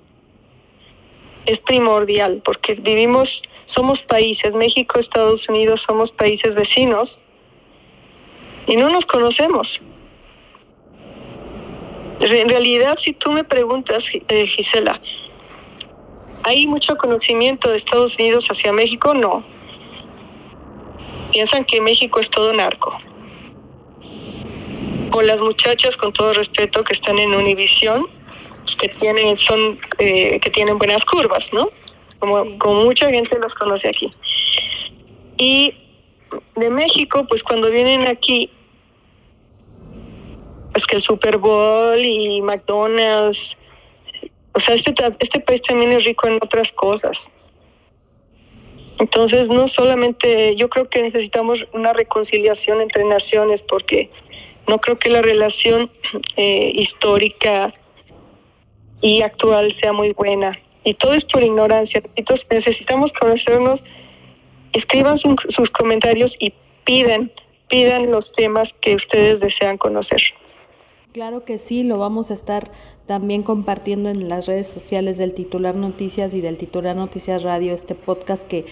es 1.45 1.59
primordial, 1.59 2.41
porque 2.43 2.75
vivimos, 2.75 3.41
somos 3.69 4.01
países, 4.01 4.55
México, 4.55 4.97
Estados 4.97 5.47
Unidos, 5.47 5.81
somos 5.81 6.11
países 6.11 6.55
vecinos 6.55 7.19
y 8.65 8.75
no 8.75 8.89
nos 8.89 9.05
conocemos. 9.05 9.79
En 12.19 12.49
realidad, 12.49 12.97
si 12.97 13.13
tú 13.13 13.31
me 13.31 13.43
preguntas, 13.43 14.09
eh, 14.13 14.47
Gisela, 14.47 14.99
¿hay 16.43 16.65
mucho 16.65 16.97
conocimiento 16.97 17.69
de 17.69 17.77
Estados 17.77 18.17
Unidos 18.17 18.47
hacia 18.49 18.73
México? 18.73 19.13
No. 19.13 19.45
Piensan 21.31 21.63
que 21.63 21.79
México 21.79 22.19
es 22.19 22.29
todo 22.31 22.51
narco 22.53 22.97
o 25.11 25.21
las 25.21 25.41
muchachas, 25.41 25.95
con 25.95 26.11
todo 26.11 26.33
respeto, 26.33 26.83
que 26.83 26.93
están 26.93 27.19
en 27.19 27.35
Univisión, 27.35 28.07
pues, 28.63 28.75
que 28.75 28.87
tienen, 28.89 29.37
son, 29.37 29.79
eh, 29.99 30.39
que 30.39 30.49
tienen 30.49 30.79
buenas 30.79 31.05
curvas, 31.05 31.53
¿no? 31.53 31.69
Como, 32.19 32.57
como 32.59 32.83
mucha 32.83 33.09
gente 33.09 33.37
los 33.39 33.55
conoce 33.55 33.89
aquí. 33.89 34.11
Y 35.37 35.73
de 36.55 36.69
México, 36.69 37.25
pues 37.27 37.43
cuando 37.43 37.71
vienen 37.71 38.07
aquí, 38.07 38.51
pues 40.71 40.85
que 40.85 40.97
el 40.97 41.01
Super 41.01 41.37
Bowl 41.37 41.99
y 41.99 42.41
McDonald's, 42.41 43.55
o 44.53 44.59
sea, 44.59 44.75
este, 44.75 44.93
este 45.19 45.39
país 45.39 45.61
también 45.61 45.91
es 45.91 46.03
rico 46.03 46.27
en 46.27 46.35
otras 46.41 46.71
cosas. 46.71 47.29
Entonces, 48.99 49.47
no 49.47 49.67
solamente, 49.69 50.55
yo 50.57 50.69
creo 50.69 50.89
que 50.89 51.01
necesitamos 51.01 51.65
una 51.73 51.93
reconciliación 51.93 52.81
entre 52.81 53.05
naciones 53.05 53.61
porque 53.61 54.09
no 54.67 54.79
creo 54.79 54.99
que 54.99 55.09
la 55.09 55.21
relación 55.21 55.89
eh, 56.35 56.71
histórica 56.75 57.73
y 59.01 59.21
actual 59.21 59.73
sea 59.73 59.93
muy 59.93 60.11
buena. 60.11 60.59
Y 60.83 60.93
todo 60.93 61.13
es 61.13 61.25
por 61.25 61.43
ignorancia. 61.43 62.01
Entonces 62.15 62.47
necesitamos 62.49 63.11
conocernos, 63.13 63.83
escriban 64.73 65.17
sus 65.17 65.69
comentarios 65.71 66.35
y 66.39 66.53
piden, 66.85 67.31
pidan 67.67 68.11
los 68.11 68.31
temas 68.31 68.73
que 68.73 68.95
ustedes 68.95 69.39
desean 69.39 69.77
conocer. 69.77 70.21
Claro 71.11 71.43
que 71.43 71.57
sí, 71.57 71.83
lo 71.83 71.97
vamos 71.97 72.29
a 72.29 72.35
estar 72.35 72.71
también 73.07 73.41
compartiendo 73.41 74.09
en 74.09 74.29
las 74.29 74.45
redes 74.45 74.67
sociales 74.67 75.17
del 75.17 75.33
titular 75.33 75.73
Noticias 75.73 76.35
y 76.35 76.41
del 76.41 76.57
titular 76.57 76.95
Noticias 76.95 77.41
Radio, 77.41 77.73
este 77.73 77.95
podcast 77.95 78.47
que, 78.47 78.65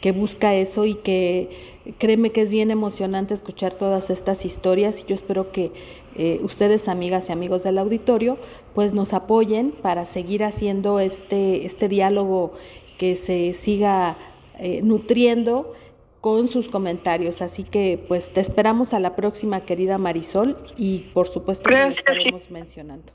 que 0.00 0.10
busca 0.10 0.56
eso 0.56 0.84
y 0.86 0.96
que 0.96 1.50
créeme 1.98 2.30
que 2.30 2.42
es 2.42 2.50
bien 2.50 2.72
emocionante 2.72 3.34
escuchar 3.34 3.74
todas 3.74 4.10
estas 4.10 4.44
historias 4.44 5.02
y 5.02 5.06
yo 5.06 5.14
espero 5.14 5.52
que 5.52 5.70
eh, 6.16 6.40
ustedes, 6.42 6.88
amigas 6.88 7.28
y 7.28 7.32
amigos 7.32 7.62
del 7.62 7.78
auditorio, 7.78 8.38
pues 8.74 8.94
nos 8.94 9.12
apoyen 9.12 9.72
para 9.72 10.06
seguir 10.06 10.44
haciendo 10.44 11.00
este, 11.00 11.66
este 11.66 11.88
diálogo 11.88 12.52
que 12.98 13.16
se 13.16 13.54
siga 13.54 14.16
eh, 14.58 14.80
nutriendo 14.82 15.74
con 16.20 16.48
sus 16.48 16.68
comentarios. 16.68 17.42
Así 17.42 17.64
que 17.64 18.02
pues 18.08 18.32
te 18.32 18.40
esperamos 18.40 18.94
a 18.94 19.00
la 19.00 19.16
próxima, 19.16 19.60
querida 19.60 19.98
Marisol, 19.98 20.56
y 20.76 21.00
por 21.12 21.28
supuesto 21.28 21.68
que 21.68 21.76
lo 21.76 21.82
estaremos 21.88 22.50
mencionando. 22.50 23.12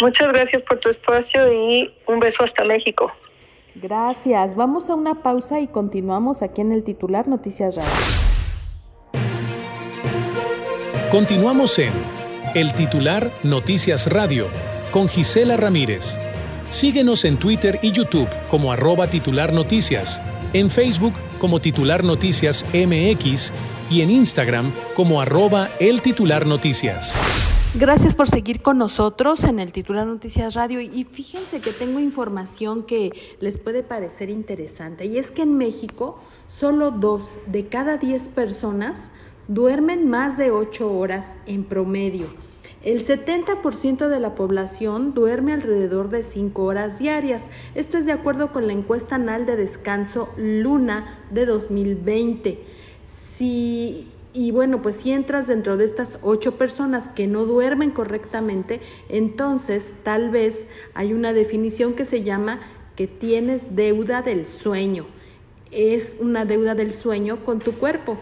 Muchas 0.00 0.28
gracias 0.32 0.62
por 0.62 0.80
tu 0.80 0.88
espacio 0.88 1.52
y 1.52 1.94
un 2.06 2.18
beso 2.18 2.42
hasta 2.42 2.64
México. 2.64 3.12
Gracias. 3.74 4.56
Vamos 4.56 4.90
a 4.90 4.94
una 4.94 5.22
pausa 5.22 5.60
y 5.60 5.66
continuamos 5.66 6.42
aquí 6.42 6.60
en 6.60 6.72
el 6.72 6.82
titular 6.82 7.28
Noticias 7.28 7.76
Radio. 7.76 7.90
Continuamos 11.10 11.78
en 11.78 11.92
el 12.54 12.74
titular 12.74 13.32
Noticias 13.42 14.06
Radio 14.08 14.48
con 14.90 15.08
Gisela 15.08 15.56
Ramírez. 15.56 16.18
Síguenos 16.68 17.24
en 17.24 17.38
Twitter 17.38 17.78
y 17.82 17.92
YouTube 17.92 18.28
como 18.50 18.72
arroba 18.72 19.08
titular 19.08 19.54
noticias, 19.54 20.20
en 20.52 20.70
Facebook 20.70 21.14
como 21.38 21.60
titular 21.60 22.04
noticias 22.04 22.66
MX 22.74 23.52
y 23.90 24.02
en 24.02 24.10
Instagram 24.10 24.72
como 24.94 25.20
arroba 25.22 25.70
el 25.80 26.02
titular 26.02 26.46
noticias. 26.46 27.14
Gracias 27.74 28.14
por 28.14 28.28
seguir 28.28 28.60
con 28.60 28.76
nosotros 28.76 29.44
en 29.44 29.58
el 29.58 29.72
titular 29.72 30.06
Noticias 30.06 30.52
Radio 30.52 30.82
y 30.82 31.04
fíjense 31.04 31.62
que 31.62 31.72
tengo 31.72 32.00
información 32.00 32.82
que 32.82 33.12
les 33.40 33.56
puede 33.56 33.82
parecer 33.82 34.28
interesante 34.28 35.06
y 35.06 35.16
es 35.16 35.30
que 35.30 35.40
en 35.40 35.56
México 35.56 36.20
solo 36.48 36.90
dos 36.90 37.40
de 37.46 37.68
cada 37.68 37.96
diez 37.96 38.28
personas 38.28 39.10
duermen 39.48 40.08
más 40.08 40.36
de 40.36 40.50
ocho 40.50 40.92
horas 40.92 41.36
en 41.46 41.64
promedio. 41.64 42.28
El 42.82 43.04
70% 43.04 44.08
de 44.08 44.18
la 44.18 44.34
población 44.34 45.14
duerme 45.14 45.52
alrededor 45.52 46.10
de 46.10 46.24
cinco 46.24 46.64
horas 46.64 46.98
diarias. 46.98 47.48
Esto 47.76 47.96
es 47.96 48.06
de 48.06 48.12
acuerdo 48.12 48.52
con 48.52 48.66
la 48.66 48.72
encuesta 48.72 49.14
anual 49.14 49.46
de 49.46 49.56
descanso 49.56 50.30
Luna 50.36 51.20
de 51.30 51.46
2020. 51.46 52.58
Si 53.04 54.08
y 54.34 54.50
bueno, 54.50 54.80
pues 54.80 54.96
si 54.96 55.12
entras 55.12 55.46
dentro 55.46 55.76
de 55.76 55.84
estas 55.84 56.18
ocho 56.22 56.56
personas 56.56 57.08
que 57.08 57.26
no 57.26 57.44
duermen 57.44 57.90
correctamente, 57.90 58.80
entonces 59.10 59.92
tal 60.04 60.30
vez 60.30 60.68
hay 60.94 61.12
una 61.12 61.34
definición 61.34 61.92
que 61.92 62.06
se 62.06 62.22
llama 62.22 62.58
que 62.96 63.06
tienes 63.06 63.76
deuda 63.76 64.22
del 64.22 64.46
sueño. 64.46 65.06
Es 65.70 66.16
una 66.18 66.46
deuda 66.46 66.74
del 66.74 66.94
sueño 66.94 67.44
con 67.44 67.58
tu 67.58 67.78
cuerpo. 67.78 68.18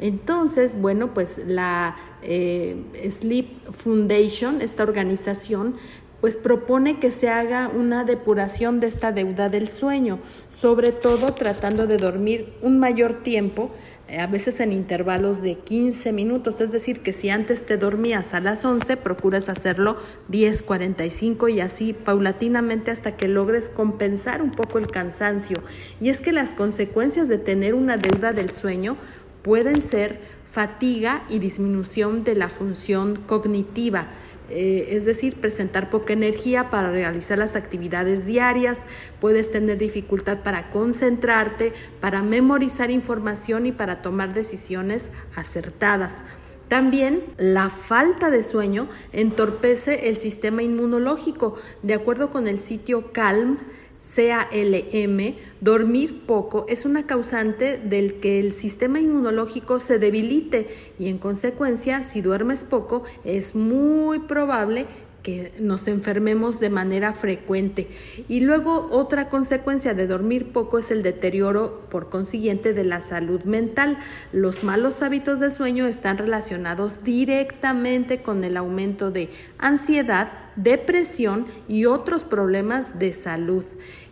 Entonces, 0.00 0.80
bueno, 0.80 1.14
pues 1.14 1.40
la 1.46 1.96
eh, 2.22 2.76
Sleep 3.10 3.70
Foundation, 3.70 4.62
esta 4.62 4.82
organización, 4.82 5.76
pues 6.20 6.36
propone 6.36 6.98
que 6.98 7.10
se 7.10 7.28
haga 7.28 7.68
una 7.68 8.04
depuración 8.04 8.80
de 8.80 8.88
esta 8.88 9.12
deuda 9.12 9.48
del 9.48 9.68
sueño, 9.68 10.18
sobre 10.50 10.92
todo 10.92 11.32
tratando 11.32 11.86
de 11.86 11.96
dormir 11.96 12.52
un 12.62 12.78
mayor 12.78 13.22
tiempo 13.22 13.70
a 14.18 14.26
veces 14.26 14.60
en 14.60 14.72
intervalos 14.72 15.40
de 15.40 15.56
15 15.56 16.12
minutos, 16.12 16.60
es 16.60 16.72
decir, 16.72 17.00
que 17.00 17.12
si 17.12 17.30
antes 17.30 17.64
te 17.64 17.76
dormías 17.76 18.34
a 18.34 18.40
las 18.40 18.64
11, 18.64 18.96
procuras 18.96 19.48
hacerlo 19.48 19.96
10, 20.28 20.62
45 20.62 21.48
y 21.48 21.60
así 21.60 21.92
paulatinamente 21.92 22.90
hasta 22.90 23.16
que 23.16 23.28
logres 23.28 23.70
compensar 23.70 24.42
un 24.42 24.50
poco 24.50 24.78
el 24.78 24.88
cansancio. 24.88 25.62
Y 26.00 26.08
es 26.08 26.20
que 26.20 26.32
las 26.32 26.54
consecuencias 26.54 27.28
de 27.28 27.38
tener 27.38 27.74
una 27.74 27.96
deuda 27.96 28.32
del 28.32 28.50
sueño 28.50 28.96
pueden 29.42 29.82
ser 29.82 30.20
fatiga 30.50 31.24
y 31.28 31.38
disminución 31.38 32.24
de 32.24 32.34
la 32.34 32.48
función 32.48 33.16
cognitiva 33.26 34.08
eh, 34.50 34.96
es 34.96 35.04
decir, 35.04 35.36
presentar 35.36 35.90
poca 35.90 36.12
energía 36.12 36.70
para 36.70 36.90
realizar 36.90 37.38
las 37.38 37.54
actividades 37.54 38.26
diarias, 38.26 38.84
puedes 39.20 39.52
tener 39.52 39.78
dificultad 39.78 40.38
para 40.42 40.70
concentrarte, 40.70 41.72
para 42.00 42.20
memorizar 42.22 42.90
información 42.90 43.66
y 43.66 43.72
para 43.72 44.02
tomar 44.02 44.34
decisiones 44.34 45.12
acertadas. 45.36 46.24
También 46.66 47.22
la 47.36 47.70
falta 47.70 48.28
de 48.30 48.42
sueño 48.42 48.88
entorpece 49.12 50.08
el 50.08 50.16
sistema 50.16 50.62
inmunológico. 50.62 51.54
De 51.82 51.94
acuerdo 51.94 52.30
con 52.30 52.48
el 52.48 52.58
sitio 52.58 53.12
Calm, 53.12 53.58
CALM, 54.00 55.34
dormir 55.60 56.22
poco 56.26 56.66
es 56.68 56.84
una 56.84 57.06
causante 57.06 57.78
del 57.78 58.14
que 58.20 58.40
el 58.40 58.52
sistema 58.52 59.00
inmunológico 59.00 59.80
se 59.80 59.98
debilite 59.98 60.68
y 60.98 61.08
en 61.08 61.18
consecuencia, 61.18 62.02
si 62.02 62.20
duermes 62.20 62.64
poco, 62.64 63.02
es 63.24 63.54
muy 63.54 64.20
probable 64.20 64.86
que 65.22 65.52
nos 65.58 65.88
enfermemos 65.88 66.60
de 66.60 66.70
manera 66.70 67.12
frecuente. 67.12 67.88
Y 68.28 68.40
luego 68.40 68.88
otra 68.90 69.28
consecuencia 69.28 69.94
de 69.94 70.06
dormir 70.06 70.52
poco 70.52 70.78
es 70.78 70.90
el 70.90 71.02
deterioro 71.02 71.86
por 71.90 72.08
consiguiente 72.08 72.72
de 72.72 72.84
la 72.84 73.00
salud 73.00 73.42
mental. 73.44 73.98
Los 74.32 74.64
malos 74.64 75.02
hábitos 75.02 75.40
de 75.40 75.50
sueño 75.50 75.86
están 75.86 76.18
relacionados 76.18 77.04
directamente 77.04 78.22
con 78.22 78.44
el 78.44 78.56
aumento 78.56 79.10
de 79.10 79.30
ansiedad, 79.58 80.32
depresión 80.56 81.46
y 81.68 81.86
otros 81.86 82.24
problemas 82.24 82.98
de 82.98 83.12
salud. 83.12 83.64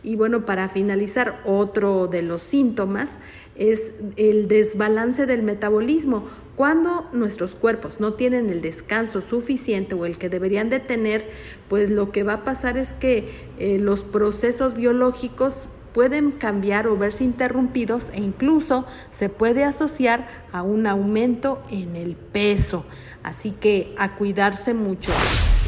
Y 0.02 0.16
bueno, 0.16 0.44
para 0.44 0.68
finalizar, 0.68 1.40
otro 1.44 2.06
de 2.06 2.22
los 2.22 2.42
síntomas 2.42 3.18
es 3.58 3.94
el 4.16 4.48
desbalance 4.48 5.26
del 5.26 5.42
metabolismo. 5.42 6.24
Cuando 6.56 7.08
nuestros 7.12 7.54
cuerpos 7.54 8.00
no 8.00 8.14
tienen 8.14 8.50
el 8.50 8.62
descanso 8.62 9.20
suficiente 9.20 9.94
o 9.94 10.06
el 10.06 10.16
que 10.16 10.28
deberían 10.28 10.70
de 10.70 10.80
tener, 10.80 11.28
pues 11.68 11.90
lo 11.90 12.10
que 12.10 12.22
va 12.22 12.34
a 12.34 12.44
pasar 12.44 12.78
es 12.78 12.94
que 12.94 13.28
eh, 13.58 13.78
los 13.78 14.04
procesos 14.04 14.74
biológicos 14.74 15.68
pueden 15.92 16.32
cambiar 16.32 16.86
o 16.86 16.96
verse 16.96 17.24
interrumpidos 17.24 18.10
e 18.10 18.20
incluso 18.20 18.86
se 19.10 19.28
puede 19.28 19.64
asociar 19.64 20.28
a 20.52 20.62
un 20.62 20.86
aumento 20.86 21.62
en 21.70 21.96
el 21.96 22.14
peso. 22.14 22.84
Así 23.22 23.50
que 23.50 23.94
a 23.98 24.14
cuidarse 24.14 24.74
mucho. 24.74 25.10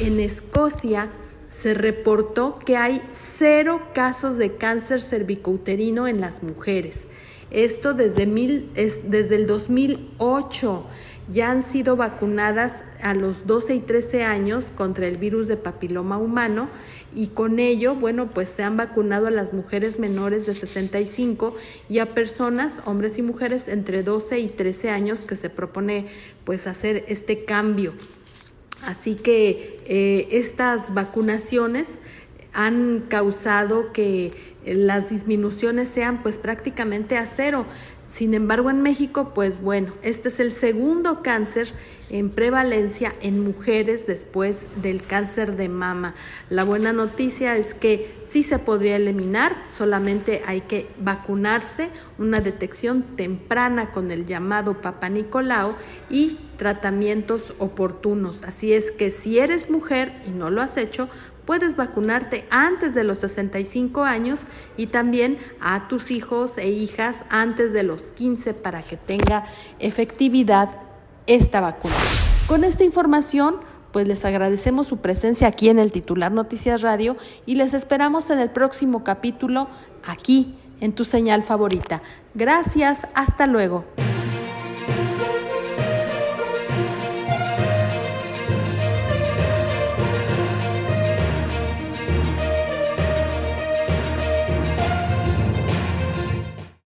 En 0.00 0.20
Escocia 0.20 1.10
se 1.48 1.74
reportó 1.74 2.60
que 2.60 2.76
hay 2.76 3.02
cero 3.12 3.82
casos 3.92 4.36
de 4.36 4.54
cáncer 4.54 5.02
cervicouterino 5.02 6.06
en 6.06 6.20
las 6.20 6.44
mujeres. 6.44 7.08
Esto 7.50 7.94
desde, 7.94 8.26
mil, 8.26 8.70
es, 8.74 9.10
desde 9.10 9.36
el 9.36 9.46
2008 9.46 10.86
ya 11.30 11.50
han 11.52 11.62
sido 11.62 11.96
vacunadas 11.96 12.84
a 13.02 13.14
los 13.14 13.46
12 13.46 13.74
y 13.74 13.80
13 13.80 14.24
años 14.24 14.72
contra 14.76 15.06
el 15.06 15.16
virus 15.16 15.46
de 15.46 15.56
papiloma 15.56 16.18
humano 16.18 16.68
y 17.14 17.28
con 17.28 17.60
ello, 17.60 17.94
bueno, 17.94 18.30
pues 18.30 18.50
se 18.50 18.64
han 18.64 18.76
vacunado 18.76 19.28
a 19.28 19.30
las 19.30 19.52
mujeres 19.52 19.98
menores 19.98 20.46
de 20.46 20.54
65 20.54 21.54
y 21.88 22.00
a 22.00 22.14
personas, 22.14 22.82
hombres 22.84 23.18
y 23.18 23.22
mujeres 23.22 23.68
entre 23.68 24.02
12 24.02 24.40
y 24.40 24.48
13 24.48 24.90
años 24.90 25.24
que 25.24 25.36
se 25.36 25.50
propone 25.50 26.06
pues 26.44 26.66
hacer 26.66 27.04
este 27.06 27.44
cambio. 27.44 27.94
Así 28.82 29.14
que 29.14 29.80
eh, 29.86 30.28
estas 30.32 30.94
vacunaciones 30.94 32.00
han 32.52 33.04
causado 33.08 33.92
que 33.92 34.32
las 34.64 35.10
disminuciones 35.10 35.88
sean 35.88 36.22
pues 36.22 36.38
prácticamente 36.38 37.16
a 37.16 37.26
cero. 37.26 37.66
Sin 38.06 38.34
embargo, 38.34 38.70
en 38.70 38.82
México, 38.82 39.32
pues 39.34 39.62
bueno, 39.62 39.92
este 40.02 40.28
es 40.28 40.40
el 40.40 40.50
segundo 40.50 41.22
cáncer 41.22 41.72
en 42.10 42.30
prevalencia 42.30 43.12
en 43.22 43.38
mujeres 43.38 44.04
después 44.08 44.66
del 44.82 45.04
cáncer 45.04 45.54
de 45.54 45.68
mama. 45.68 46.16
La 46.48 46.64
buena 46.64 46.92
noticia 46.92 47.56
es 47.56 47.72
que 47.72 48.12
sí 48.24 48.42
se 48.42 48.58
podría 48.58 48.96
eliminar, 48.96 49.56
solamente 49.68 50.42
hay 50.44 50.62
que 50.62 50.88
vacunarse, 50.98 51.88
una 52.18 52.40
detección 52.40 53.04
temprana 53.16 53.92
con 53.92 54.10
el 54.10 54.26
llamado 54.26 54.80
Papa 54.80 55.08
Nicolau 55.08 55.76
y 56.10 56.40
tratamientos 56.56 57.54
oportunos. 57.58 58.42
Así 58.42 58.72
es 58.72 58.90
que 58.90 59.12
si 59.12 59.38
eres 59.38 59.70
mujer 59.70 60.20
y 60.26 60.30
no 60.30 60.50
lo 60.50 60.62
has 60.62 60.76
hecho, 60.76 61.08
puedes 61.50 61.74
vacunarte 61.74 62.46
antes 62.50 62.94
de 62.94 63.02
los 63.02 63.18
65 63.18 64.04
años 64.04 64.46
y 64.76 64.86
también 64.86 65.36
a 65.60 65.88
tus 65.88 66.12
hijos 66.12 66.58
e 66.58 66.68
hijas 66.68 67.24
antes 67.28 67.72
de 67.72 67.82
los 67.82 68.06
15 68.06 68.54
para 68.54 68.82
que 68.82 68.96
tenga 68.96 69.44
efectividad 69.80 70.70
esta 71.26 71.60
vacuna. 71.60 71.96
Con 72.46 72.62
esta 72.62 72.84
información, 72.84 73.56
pues 73.90 74.06
les 74.06 74.24
agradecemos 74.24 74.86
su 74.86 74.98
presencia 74.98 75.48
aquí 75.48 75.68
en 75.68 75.80
el 75.80 75.90
titular 75.90 76.30
Noticias 76.30 76.82
Radio 76.82 77.16
y 77.46 77.56
les 77.56 77.74
esperamos 77.74 78.30
en 78.30 78.38
el 78.38 78.50
próximo 78.50 79.02
capítulo 79.02 79.66
aquí 80.06 80.56
en 80.80 80.92
tu 80.92 81.04
señal 81.04 81.42
favorita. 81.42 82.00
Gracias, 82.32 83.08
hasta 83.14 83.48
luego. 83.48 83.84